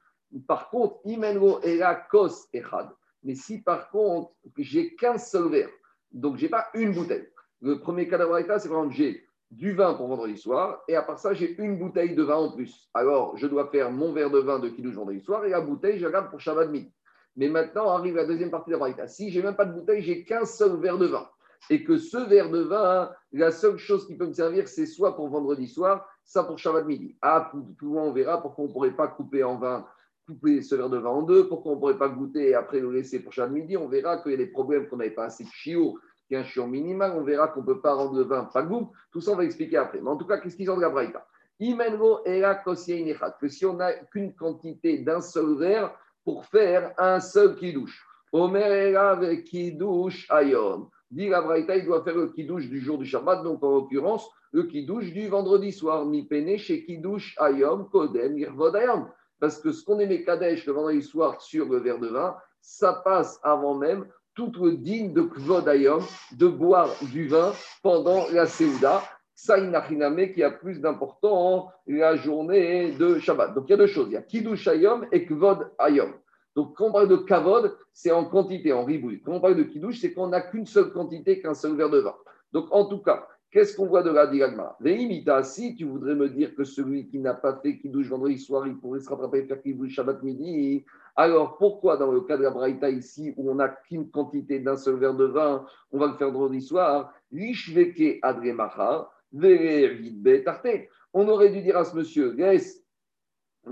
[0.47, 2.89] Par contre, Imenro la Kos Echad.
[3.23, 5.69] Mais si par contre, j'ai qu'un seul verre,
[6.11, 7.27] donc j'ai pas une bouteille.
[7.61, 11.19] Le premier cas d'Abraïta, c'est quand j'ai du vin pour vendredi soir, et à part
[11.19, 12.89] ça, j'ai une bouteille de vin en plus.
[12.93, 15.97] Alors, je dois faire mon verre de vin de kilo vendredi soir, et la bouteille,
[15.97, 16.91] je la garde pour Shabbat midi.
[17.35, 20.23] Mais maintenant arrive la deuxième partie de la Si j'ai même pas de bouteille, j'ai
[20.23, 21.27] qu'un seul verre de vin.
[21.69, 25.15] Et que ce verre de vin, la seule chose qui peut me servir, c'est soit
[25.15, 27.17] pour vendredi soir, soit pour Shabbat midi.
[27.21, 29.85] Ah, tout, on verra pourquoi on ne pourrait pas couper en vin
[30.25, 32.79] couper ce verre de vin en deux, pourquoi on ne pourrait pas goûter et après
[32.79, 33.77] le laisser pour chaque midi?
[33.77, 36.38] On verra qu'il y a des problèmes qu'on n'avait pas assez de chiot, qu'il y
[36.38, 38.91] a un chiot minimal, on verra qu'on ne peut pas rendre le vin pas goût.
[39.11, 40.01] Tout ça, on va expliquer après.
[40.01, 41.25] Mais en tout cas, qu'est-ce qu'ils ont de la braïta?
[41.57, 48.05] Que si on n'a qu'une quantité d'un seul verre pour faire un seul kidouche.
[48.33, 50.89] Omer avec kidouche ayom.
[51.09, 54.29] Dit la braïta, il doit faire le kidouche du jour du Shabbat, donc en l'occurrence,
[54.51, 56.05] le kidouche du vendredi soir.
[56.05, 59.07] Mi pene chez kidouche ayom, kodem, ayom.
[59.45, 62.93] Parce que ce qu'on aimait Kadesh le vendredi soir sur le verre de vin, ça
[62.93, 65.99] passe avant même tout le digne de Kvodayom
[66.31, 67.53] de boire du vin
[67.84, 69.03] pendant la Séouda.
[69.36, 73.53] Saïnachiname qui a plus d'importance la journée de Shabbat.
[73.53, 74.08] Donc il y a deux choses.
[74.08, 76.12] Il y a Kiddush Ayom et Kvod Ayom.
[76.55, 79.21] Donc quand on parle de Kavod, c'est en quantité, en ribouille.
[79.21, 81.99] Quand on parle de Kiddush, c'est qu'on n'a qu'une seule quantité, qu'un seul verre de
[81.99, 82.15] vin.
[82.51, 86.55] Donc en tout cas, qu'est-ce qu'on voit de diagma Veimita, si tu voudrais me dire
[86.55, 89.62] que celui qui n'a pas fait Kiddush vendredi soir, il pourrait se rattraper et faire
[89.62, 93.69] Kiddush Shabbat midi, alors pourquoi dans le cas de la Braïta ici, où on n'a
[93.69, 97.13] qu'une quantité d'un seul verre de vin, on va le faire vendredi soir?
[97.31, 99.10] Lishveke Adremacha,
[101.13, 102.84] on aurait dû dire à ce monsieur, laisse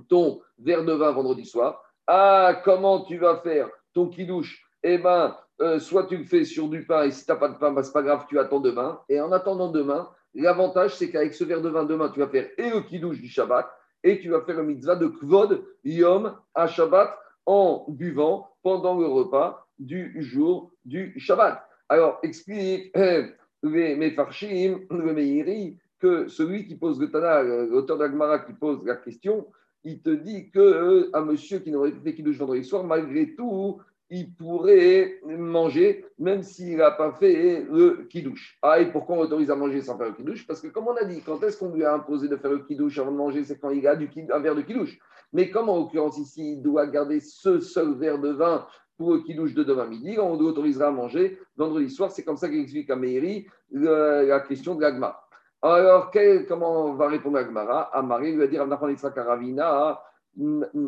[0.07, 1.83] ton verre de vin vendredi soir.
[2.07, 6.67] Ah, comment tu vas faire ton kidouche Eh bien, euh, soit tu le fais sur
[6.67, 8.39] du pain et si tu n'as pas de pain, bah, ce n'est pas grave, tu
[8.39, 8.99] attends demain.
[9.09, 12.49] Et en attendant demain, l'avantage, c'est qu'avec ce verre de vin demain, tu vas faire
[12.57, 13.69] et le kidouche du Shabbat
[14.03, 19.05] et tu vas faire le mitzvah de Kvod Yom à Shabbat en buvant pendant le
[19.05, 21.63] repas du jour du Shabbat.
[21.89, 22.95] Alors, explique.
[22.97, 23.27] Euh,
[23.63, 28.97] les Mefarshim, le Meiri, que celui qui pose le Tana, l'auteur d'Agmara qui pose la
[28.97, 29.47] question,
[29.85, 33.81] il te dit qu'un euh, monsieur qui n'aurait fait Kiddush vendredi soir, malgré tout,
[34.13, 38.59] il pourrait manger, même s'il n'a pas fait le Kiddush.
[38.61, 40.95] Ah, et pourquoi on autorise à manger sans faire le Kiddush Parce que, comme on
[40.95, 43.43] a dit, quand est-ce qu'on lui a imposé de faire le Kiddush avant de manger?
[43.43, 44.99] C'est quand il a du, un verre de Kiddush.
[45.33, 49.33] Mais comme en l'occurrence ici, il doit garder ce seul verre de vin pour qui
[49.33, 52.11] douche de demain midi, on autorisera à manger vendredi soir.
[52.11, 55.19] C'est comme ça qu'il explique à Meiri la question de l'agma.
[55.63, 56.11] Alors,
[56.47, 57.89] comment va répondre l'agmara?
[57.97, 58.67] Amari lui va dire
[59.15, 59.99] Karavina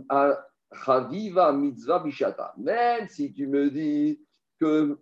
[0.09, 2.53] à Chaviva mitzvah bishata.
[2.57, 4.19] Même si tu me dis
[4.59, 4.97] que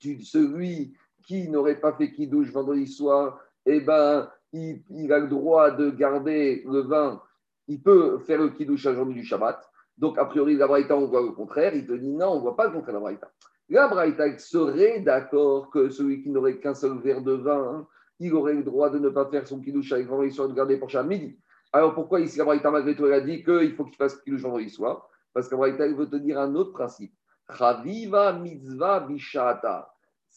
[0.00, 0.94] celui
[1.24, 5.90] qui n'aurait pas fait qui douche vendredi soir, eh ben, il, a le droit de
[5.90, 7.22] garder le vin,
[7.68, 9.60] il peut faire le kidouche à journée du Shabbat.
[9.96, 11.74] Donc, a priori, la Braïta, on voit le contraire.
[11.74, 13.30] Il te dit non, on ne voit pas le contraire de la Braïta.
[13.68, 17.86] La serait d'accord que celui qui n'aurait qu'un seul verre de vin,
[18.18, 20.90] il aurait le droit de ne pas faire son kidouche vendredi soir de garder pour
[20.90, 21.38] chaque midi.
[21.72, 24.42] Alors pourquoi ici la Braïta, malgré tout, elle a dit qu'il faut qu'il fasse kidouche
[24.42, 27.14] vendredi soir Parce que la elle veut te dire un autre principe.
[27.56, 29.92] Chaviva mitzvah bishata.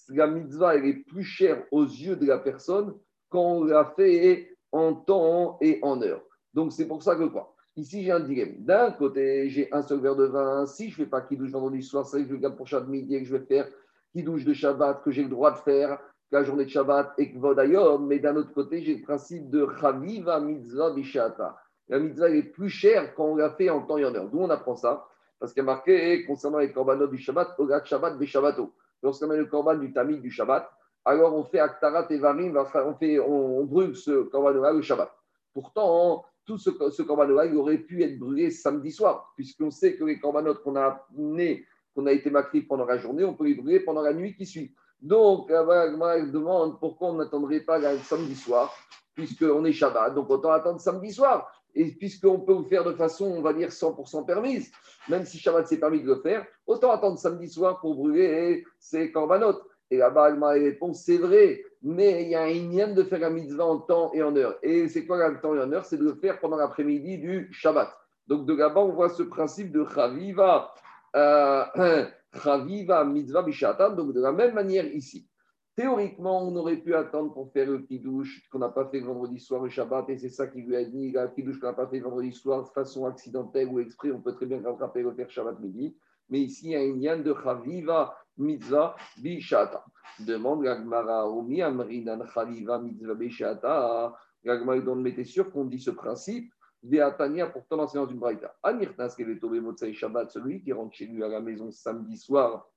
[0.09, 2.95] La mitzvah, elle est plus chère aux yeux de la personne
[3.29, 6.21] quand on l'a fait en temps et en heure.
[6.53, 7.55] Donc c'est pour ça que quoi?
[7.75, 8.57] Ici, j'ai un dilemme.
[8.59, 10.67] D'un côté, j'ai un seul verre de vin.
[10.67, 12.67] Si je ne fais pas qui douche vendredi soir, c'est que je le garde pour
[12.67, 13.67] Shabbat midi et que je vais faire
[14.11, 15.99] qui douche de Shabbat, que j'ai le droit de faire
[16.33, 17.99] la journée de Shabbat et que Vodayom.
[17.99, 21.55] Mais d'un autre côté, j'ai le principe de Chaviva mitzvah bishata.
[21.89, 24.29] La mitzvah est plus chère quand on l'a fait en temps et en heure.
[24.29, 25.05] D'où on apprend ça?
[25.39, 28.73] Parce qu'il y a marqué concernant les korbanot du Shabbat, Ogat Shabbat Beshabbato.
[29.03, 30.67] Lorsqu'on met le korban du tamid du Shabbat,
[31.05, 35.11] alors on fait Aktarat et Varim, on, fait, on, brûle ce korban le Shabbat.
[35.53, 40.63] Pourtant, tout ce, ce aurait pu être brûlé samedi soir, puisqu'on sait que les corbanotes
[40.63, 44.01] qu'on a amenés, qu'on a été maquillés pendant la journée, on peut les brûler pendant
[44.01, 44.73] la nuit qui suit.
[45.03, 48.73] Donc, elle demande pourquoi on n'attendrait pas le samedi soir,
[49.13, 51.51] puisqu'on est Shabbat, donc autant attendre samedi soir.
[51.75, 54.71] Et puisqu'on peut le faire de façon, on va dire, 100% permise,
[55.09, 59.11] même si Shabbat s'est permis de le faire, autant attendre samedi soir pour brûler ces
[59.11, 59.61] corbanotes.
[59.91, 63.29] Et là-bas, elle répond, c'est vrai, mais il y a un ignan de faire la
[63.29, 64.57] mitzvah en temps et en heure.
[64.63, 65.83] Et c'est quoi le temps et en heure?
[65.83, 67.93] C'est de le faire pendant l'après-midi du Shabbat.
[68.27, 70.73] Donc de là-bas, on voit ce principe de Chaviva,
[71.15, 75.27] euh, Chaviva mitzvah bishatan, donc de la même manière ici.
[75.75, 79.63] Théoriquement, on aurait pu attendre pour faire le kiddush qu'on n'a pas fait vendredi soir
[79.63, 81.99] le Shabbat, et c'est ça qui lui a dit, le kiddush qu'on n'a pas fait
[81.99, 85.59] vendredi soir de façon accidentelle ou exprès, on peut très bien rattraper le faire Shabbat
[85.59, 85.95] midi.
[86.29, 89.83] Mais ici, il y a un ignan de Chaviva mitzvah bishata.
[90.19, 94.13] Demande l'agmara omi amrinan chaliva mitzvah bishata.
[94.43, 96.51] L'agmara donne sûr qu'on dit ce principe?
[96.83, 98.55] Veatania, pourtant l'enseignant d'une braïta.
[98.61, 102.69] Anirtas kevetove motzai shabbat, celui qui rentre chez lui à la maison samedi soir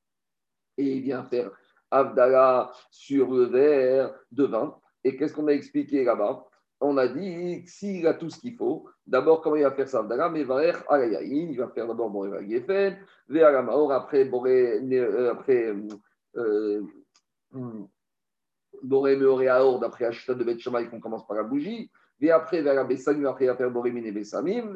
[0.78, 1.50] et vient faire
[1.90, 4.78] Avdala sur le verre de vin.
[5.02, 6.44] Et qu'est-ce qu'on a expliqué là-bas?
[6.80, 10.00] On a dit s'il a tout ce qu'il faut, d'abord comment il va faire ça?
[10.00, 15.74] Avdala, mais il va faire d'abord Boré Gefen, Ve'alamaor, après Boré, euh, après
[16.36, 16.82] euh,
[18.82, 21.90] Boré Meoré Aor, d'après Ashta de Bet Shamaï, qu'on commence par la bougie.
[22.20, 24.74] Et après, vers la Bessamim, après, faire Boré Mine Bessamim.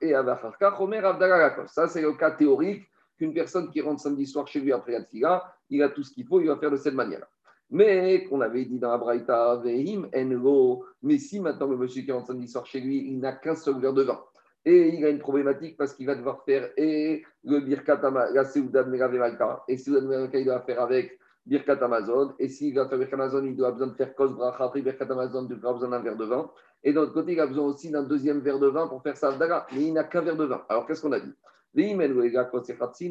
[0.00, 4.26] Et avec Harka, Homer Avdala Ça, c'est le cas théorique qu'une personne qui rentre samedi
[4.26, 6.70] soir chez lui après la tfila, il a tout ce qu'il faut, il va faire
[6.70, 7.28] de cette manière-là.
[7.70, 12.12] Mais, qu'on avait dit dans la Braïta, Vehim Enlo, mais si maintenant le monsieur qui
[12.12, 14.20] rentre samedi soir chez lui, il n'a qu'un seul verre de vin,
[14.64, 18.00] et il a une problématique parce qu'il va devoir faire et le Birkat
[18.32, 22.74] la Seouda de Malka, et Seouda de il doit faire avec Birkat Amazon, et s'il
[22.74, 25.64] va faire Birkat Amazon, il doit besoin de faire Kos Bracha, après Birkat Amazon, il
[25.64, 26.50] aura besoin d'un verre de vin,
[26.82, 29.16] et d'un autre côté, il a besoin aussi d'un deuxième verre de vin pour faire
[29.16, 30.62] sa mais il n'a qu'un verre de vin.
[30.68, 31.32] Alors, qu'est-ce qu'on a dit?
[31.78, 31.96] Il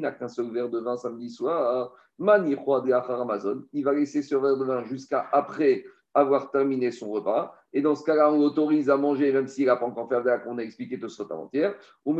[0.01, 1.93] n'a qu'un seul verre de vin samedi soir.
[2.17, 3.63] Mani Amazon.
[3.73, 7.53] Il va laisser ce verre de vin jusqu'à après avoir terminé son repas.
[7.73, 10.57] Et dans ce cas-là, on l'autorise à manger, même s'il n'a pas encore fait qu'on
[10.57, 11.75] a expliqué tout ce avant-hier.
[12.05, 12.11] Et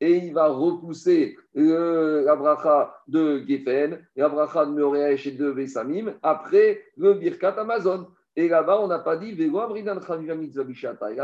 [0.00, 6.82] il va repousser la bracha de Geffen, la bracha de Meresh et de Vesamim après
[6.96, 8.06] le Birkat Amazon.
[8.36, 9.68] Et là-bas, on n'a pas dit, et là-bas,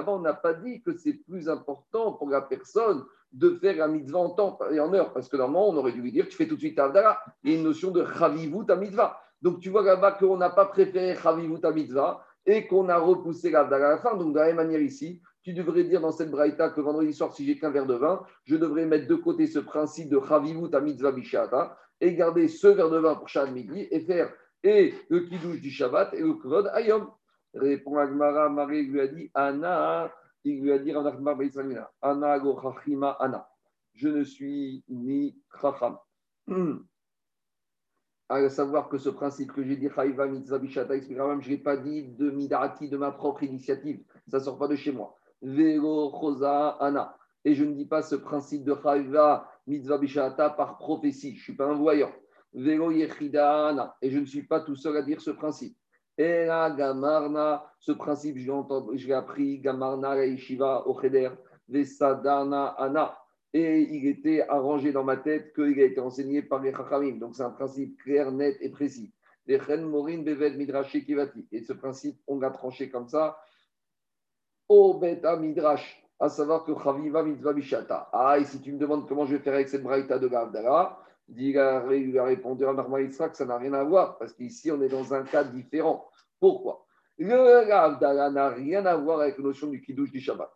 [0.09, 4.19] on n'a pas dit que c'est plus important pour la personne de faire la mitzvah
[4.19, 6.49] en temps et en heure, parce que normalement, on aurait dû lui dire, tu fais
[6.49, 7.21] tout de suite Avdala.
[7.45, 9.21] Il y a une notion de Chavivut mitzvah.
[9.43, 13.63] Donc, tu vois là-bas qu'on n'a pas préféré Chavivut mitzvah et qu'on a repoussé à
[13.63, 14.17] la fin.
[14.17, 17.35] Donc, de la même manière ici, tu devrais dire dans cette braïta que vendredi soir,
[17.35, 20.71] si j'ai qu'un verre de vin, je devrais mettre de côté ce principe de Chavivut
[20.71, 24.95] ta mitzvah bishata et garder ce verre de vin pour Shad midi et faire et
[25.11, 27.11] le kidouche du Shabbat et le kvod ayom.
[27.53, 30.11] Répond Agmara, Marie lui a dit Anna,
[30.45, 30.93] il lui a dit
[32.01, 32.59] Anna go
[33.21, 33.49] Anna.
[33.93, 35.99] Je ne suis ni chacham.
[38.31, 42.05] À savoir que ce principe que j'ai dit, Chayva mitzvah bishata, je n'ai pas dit
[42.05, 44.03] de midati, de ma propre initiative.
[44.29, 45.15] Ça ne sort pas de chez moi.
[46.81, 47.17] Ana.
[47.45, 51.33] Et je ne dis pas ce principe de Chayva mitzvah bishata par prophétie.
[51.33, 52.13] Je ne suis pas un voyant.
[52.55, 55.77] Yechida Et je ne suis pas tout seul à dire ce principe.
[56.17, 61.31] Et là, Gamarna, ce principe, je l'ai appris, Gamarna, Reishiva, Ocheder,
[61.69, 63.19] Vesadana, Ana.
[63.53, 67.19] Et il était arrangé dans ma tête qu'il a été enseigné par les Chachamim.
[67.19, 69.13] Donc c'est un principe clair, net et précis.
[69.47, 73.37] Et ce principe, on l'a tranché comme ça.
[74.69, 77.55] Au Beta Midrash, à savoir que Chaviva Mitzvah.
[78.13, 80.99] Ah, et si tu me demandes comment je vais faire avec cette braïta de Gavdala,
[81.29, 81.81] il a
[82.25, 85.45] répondu à que ça n'a rien à voir, parce qu'ici, on est dans un cas
[85.45, 86.09] différent.
[86.41, 86.87] Pourquoi?
[87.19, 90.51] Le Ravdala n'a rien à voir avec la notion du Kiddush du Shabbat.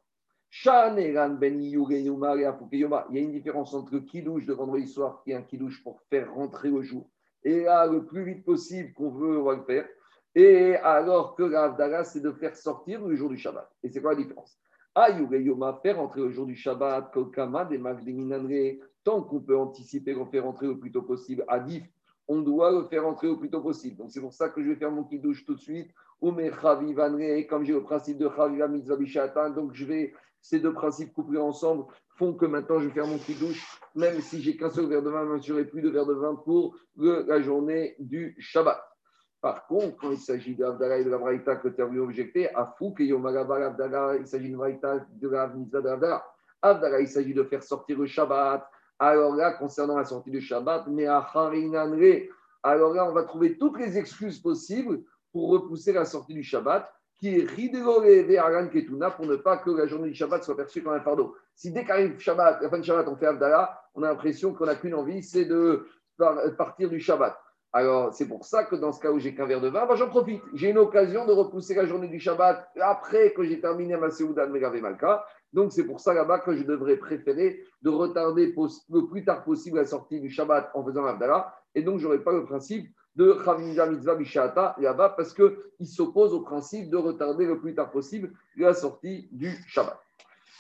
[0.65, 5.43] Ben il y a une différence entre le Kiddush de vendredi soir, qui est un
[5.43, 7.09] Kiddush pour faire rentrer au jour,
[7.45, 9.87] et là, le plus vite possible qu'on veut, on va le faire.
[10.35, 13.71] Et alors que Ravdala, c'est de faire sortir le jour du Shabbat.
[13.83, 14.59] Et c'est quoi la différence?
[14.95, 20.27] Ayugeyoma, faire rentrer le jour du Shabbat, Kokama, des Magdeminanre, tant qu'on peut anticiper qu'on
[20.27, 21.85] fait rentrer le plus tôt possible à DIF,
[22.27, 23.97] on doit le faire rentrer le plus tôt possible.
[23.97, 25.91] Donc c'est pour ça que je vais faire mon kidouche tout de suite.
[26.21, 28.69] Ou mes comme j'ai le principe de Chaviva
[29.51, 31.85] donc je vais, ces deux principes couplés ensemble
[32.17, 35.11] font que maintenant je vais faire mon kidouche, même si j'ai qu'un seul verre de
[35.11, 38.83] vin, même si j'aurai plus de verre de vin pour la journée du Shabbat.
[39.41, 42.53] Par contre, quand il s'agit d'Avdala et de la Braïta que tu as voulu objecter,
[42.55, 46.25] à Fou, que il s'agit de Braïta de la Mitzvah d'Avdala.
[46.61, 50.89] Avdala, il s'agit de faire sortir le Shabbat, alors là, concernant la sortie du Shabbat,
[50.89, 51.21] mais à
[52.63, 56.93] alors là, on va trouver toutes les excuses possibles pour repousser la sortie du Shabbat,
[57.21, 61.01] qui est Ketuna, pour ne pas que la journée du Shabbat soit perçue comme un
[61.01, 61.37] fardeau.
[61.55, 64.67] Si dès qu'arrive Shabbat, la fin du Shabbat, on fait Abdallah, on a l'impression qu'on
[64.67, 65.87] n'a qu'une envie, c'est de
[66.57, 67.39] partir du Shabbat.
[67.73, 69.95] Alors, c'est pour ça que dans ce cas où j'ai qu'un verre de vin, bah,
[69.95, 70.43] j'en profite.
[70.55, 74.47] J'ai une occasion de repousser la journée du Shabbat après que j'ai terminé ma Seouda
[74.47, 75.25] de Megave Malka.
[75.53, 79.79] Donc, c'est pour ça là-bas que je devrais préférer de retarder le plus tard possible
[79.79, 81.55] la sortie du Shabbat en faisant l'Abdallah.
[81.75, 86.33] Et donc, je n'aurai pas le principe de Chavimiza Mitzvah Bishata là-bas parce qu'il s'oppose
[86.33, 89.99] au principe de retarder le plus tard possible la sortie du Shabbat.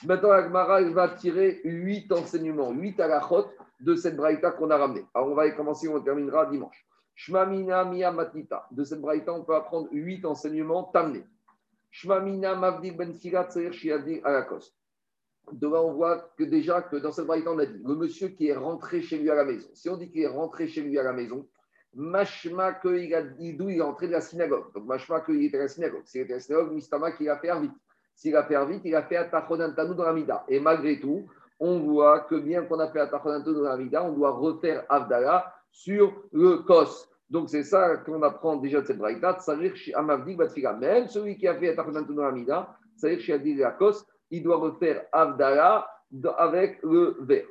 [0.04, 3.46] Maintenant, Agmara va tirer huit enseignements, huit alachot
[3.80, 5.06] de cette braïta qu'on a ramenée.
[5.14, 6.87] Alors, on va y commencer, on terminera dimanche.
[7.18, 8.14] Shmamina Mia.
[8.70, 11.26] De cette braïta, on peut apprendre huit enseignements tamnés.
[11.90, 14.72] Shmamina Mavdik Ben Shiadir Alakos.
[15.50, 18.46] Devant, on voit que déjà que dans cette braïta, on a dit le monsieur qui
[18.46, 19.68] est rentré chez lui à la maison.
[19.74, 21.48] Si on dit qu'il est rentré chez lui à la maison,
[21.92, 24.72] machma qu'il a d'où il est entré de la synagogue.
[24.72, 26.02] Donc machma qu'il était à la synagogue.
[26.04, 27.72] S'il était à la synagogue, mistama qu'il a fait vite.
[28.14, 30.44] S'il a fait vite, il a fait Atachonantanu dans la Mida.
[30.46, 31.26] Et malgré tout,
[31.58, 35.52] on voit que bien qu'on a fait Atachonantanu dans la Mida, on doit refaire Avdala
[35.70, 37.07] sur le Kos.
[37.30, 39.38] Donc c'est ça qu'on apprend déjà de cette braïta.
[39.46, 44.56] Même celui qui a fait Atachonantanu dans la Mida, c'est-à-dire chez la Kos, il doit
[44.56, 45.88] refaire Avdala
[46.38, 47.46] avec le verre.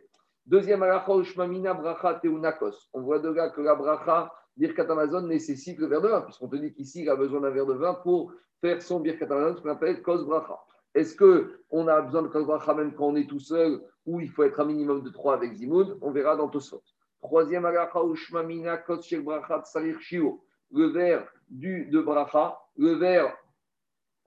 [0.46, 2.90] Deuxième alacha, Ushmamina bracha teunakos.
[2.94, 6.56] On voit de que la bracha Birkat Amazon nécessite le verre de vin, puisqu'on te
[6.56, 9.62] dit qu'ici, il a besoin d'un verre de vin pour faire son Birkat Amazon, ce
[9.62, 10.58] qu'on appelle Kos bracha.
[10.96, 14.30] Est-ce qu'on a besoin de Kos bracha même quand on est tout seul, ou il
[14.30, 15.98] faut être un minimum de trois avec Zimoun?
[16.02, 16.82] On verra dans Tosfot.
[17.22, 20.44] Troisième alacha, Ushmamina kos shel bracha tsalir shio.
[20.72, 23.36] Le verre du, de bracha, le verre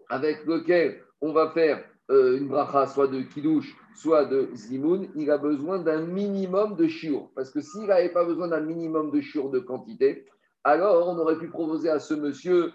[0.08, 5.30] avec lequel on va faire euh, une bracha, soit de kidouche, soit de zimoun, il
[5.30, 7.30] a besoin d'un minimum de chiour.
[7.36, 10.26] Parce que s'il n'avait pas besoin d'un minimum de chiour de quantité,
[10.64, 12.72] alors on aurait pu proposer à ce monsieur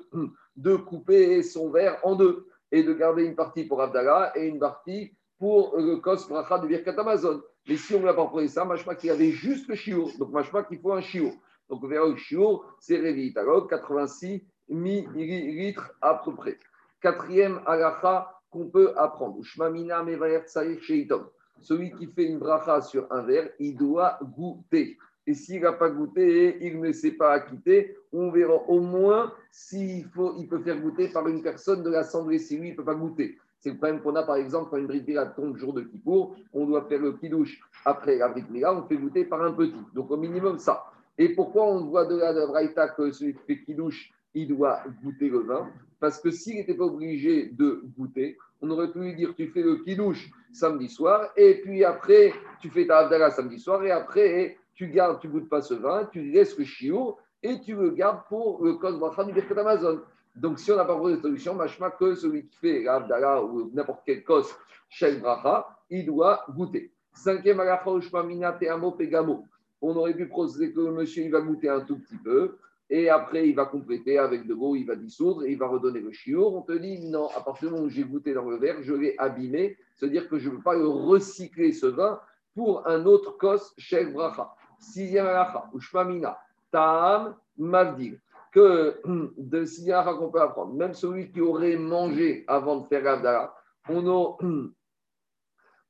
[0.55, 4.59] de couper son verre en deux et de garder une partie pour Abdallah et une
[4.59, 7.41] partie pour le kos bracha de Birkat Amazon.
[7.67, 10.11] Mais si on ne l'a pas proposé ça, machma qu'il avait juste le chiour.
[10.19, 11.33] Donc machma qu'il faut un chiour.
[11.69, 16.59] Donc le verre chiour, c'est Révi 86 millilitres à peu près.
[17.01, 19.41] Quatrième halacha qu'on peut apprendre.
[21.61, 24.97] Celui qui fait une bracha sur un verre, il doit goûter.
[25.27, 30.07] Et s'il n'a pas goûté, il ne s'est pas acquitté, on verra au moins s'il
[30.09, 32.37] peut faire goûter par une personne de l'assemblée.
[32.37, 33.39] Si lui, il ne peut pas goûter.
[33.65, 36.67] C'est le problème qu'on a, par exemple, quand une bride tombe jour de Kippour, on
[36.67, 39.73] doit faire le kidouche après la bride on fait goûter par un petit.
[39.95, 40.83] Donc au minimum ça.
[41.17, 44.83] Et pourquoi on voit de là de Braïta que celui qui fait kidouche, il doit
[45.03, 45.67] goûter le vin?
[45.99, 49.63] Parce que s'il n'était pas obligé de goûter, on aurait pu lui dire tu fais
[49.63, 54.59] le kidouche samedi soir, et puis après tu fais ta Abdallah samedi soir, et après
[54.75, 58.27] tu gardes, tu goûtes pas ce vin, tu laisses le chiour, et tu le gardes
[58.29, 60.01] pour le code du Birkat Amazon.
[60.35, 63.71] Donc, si on n'a pas trouvé de solution, machma que celui qui fait l'Abdallah ou
[63.73, 64.43] n'importe quel cos
[64.89, 66.91] chez Bracha, il doit goûter.
[67.13, 67.61] Cinquième
[68.59, 69.45] Teamo, Pegamo.
[69.81, 72.57] On aurait pu procéder que le monsieur, il va goûter un tout petit peu,
[72.89, 76.01] et après, il va compléter avec de l'eau, il va dissoudre, et il va redonner
[76.01, 76.53] le chiour.
[76.53, 78.93] On te dit, non, à partir du moment où j'ai goûté dans le verre, je
[78.93, 82.19] l'ai abîmé, c'est-à-dire que je ne veux pas le recycler, ce vin,
[82.53, 84.53] pour un autre kos chez Bracha.
[84.79, 85.27] Sixième
[85.73, 86.37] Ushmamina,
[86.71, 88.19] Taam, Mavdil
[88.55, 89.01] que
[89.37, 93.53] de Siyara qu'on peut apprendre, même celui qui aurait mangé avant de faire l'Abdallah,
[93.89, 94.37] on,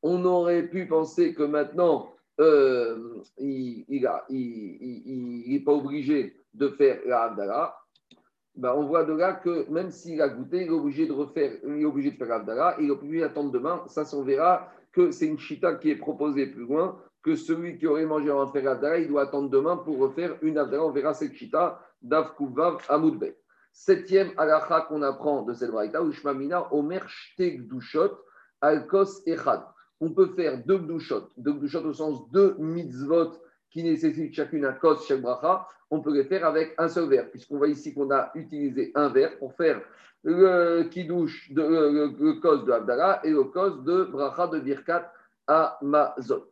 [0.01, 3.85] on, aurait pu penser que maintenant, euh, il
[5.47, 7.77] n'est pas obligé de faire l'Abdallah.
[8.55, 11.51] Ben, on voit de là que même s'il a goûté, il est obligé de refaire,
[11.67, 13.83] il est obligé de faire l'Abdallah, il est obligé d'attendre demain.
[13.87, 17.85] Ça, on verra que c'est une chita qui est proposée plus loin, que celui qui
[17.85, 20.85] aurait mangé avant de faire l'Abdallah, il doit attendre demain pour refaire une Abdallah.
[20.85, 23.33] On verra cette chita Davkuvav Amoudbe.
[23.73, 27.61] Septième halakha qu'on apprend de cette braïta, Ushmamina Omer Shtek
[28.61, 29.63] Alkos Echad.
[29.99, 33.33] On peut faire deux gdushot, deux gdushot au sens deux mitzvot
[33.69, 35.67] qui nécessitent chacune un kos, chaque bracha.
[35.91, 39.09] On peut les faire avec un seul verre, puisqu'on voit ici qu'on a utilisé un
[39.09, 39.81] verre pour faire
[40.23, 45.11] le kiddush, de, le, kos de Abdallah et le kos de bracha de Birkat
[45.47, 46.43] Amazon.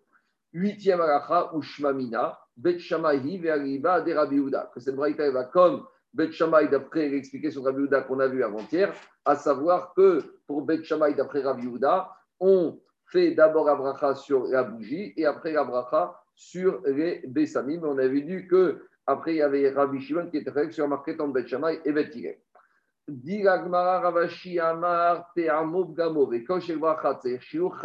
[0.51, 4.39] Huitième halakha, Ushmamina Bet Shamaï Ve'ariba de Rabbi
[4.73, 8.93] Que cette braïta va comme Bet Shamaï d'après l'expliqué sur Rabbi qu'on a vu avant-hier,
[9.25, 11.67] à savoir que pour Bet Shamaï d'après Rabbi
[12.39, 17.81] on fait d'abord la bracha sur la bougie et après la bracha sur les Bessamim.
[17.83, 21.27] On avait vu que après il y avait Rabbi Shimon qui était sur marqué en
[21.29, 22.11] Bet Shamaï et Bet
[23.07, 26.43] Ravashi Amar Gamov.
[26.45, 27.75] Koshel Bracha Shiur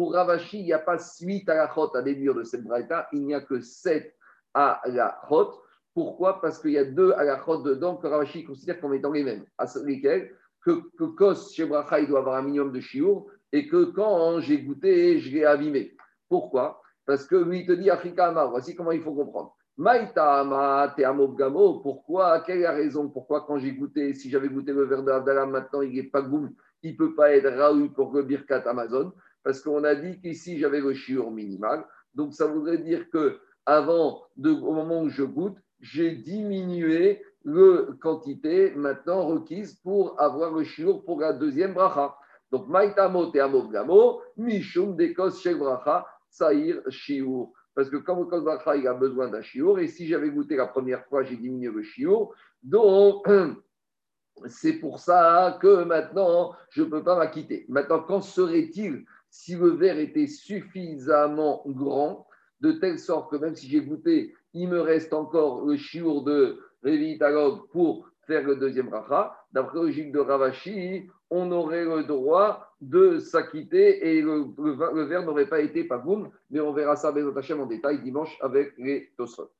[0.00, 3.06] pour Ravashi, il n'y a pas 8 à la chot à déduire de cette braïta,
[3.12, 4.16] il n'y a que 7
[4.54, 5.60] à la chot.
[5.92, 6.40] Pourquoi?
[6.40, 9.22] Parce qu'il y a deux à la chot dedans que Ravashi considère comme étant les
[9.22, 9.44] mêmes.
[9.58, 10.34] À lesquels
[10.64, 14.40] que, que Kos chez Bracha, il doit avoir un minimum de chiour et que quand
[14.40, 15.94] j'ai goûté, je l'ai abîmé.
[16.30, 16.80] Pourquoi?
[17.04, 19.54] Parce que lui, il te dit Afrika voici comment il faut comprendre.
[19.76, 22.40] Maïta Ama, Gamo, pourquoi?
[22.40, 23.10] Quelle est la raison?
[23.10, 26.54] Pourquoi quand j'ai goûté, si j'avais goûté le verre d'Abdallah, maintenant il n'est pas goum,
[26.82, 29.12] il ne peut pas être Raoul pour le Birkat Amazon?
[29.42, 31.84] Parce qu'on a dit qu'ici j'avais le chiur minimal.
[32.14, 38.72] Donc ça voudrait dire que avant, au moment où je goûte, j'ai diminué la quantité
[38.74, 42.14] maintenant requise pour avoir le chiur pour la deuxième bracha.
[42.50, 47.52] Donc, maïtamo te amogamo, mishum dekos shel bracha, saïr shiur.
[47.74, 50.66] Parce que comme le bracha, il a besoin d'un shiur, et si j'avais goûté la
[50.66, 52.34] première fois, j'ai diminué le shiur.
[52.62, 53.26] Donc,
[54.46, 57.64] c'est pour ça que maintenant, je ne peux pas m'acquitter.
[57.68, 62.26] Maintenant, quand serait-il si le verre était suffisamment grand,
[62.60, 66.58] de telle sorte que même si j'ai goûté, il me reste encore le chiour de
[66.82, 69.36] Révitalog pour faire le deuxième racha.
[69.52, 75.48] D'après le logique de Ravashi, on aurait le droit de s'acquitter et le, verre n'aurait
[75.48, 79.50] pas été pagoum, mais on verra ça avec en détail dimanche avec les Tosot.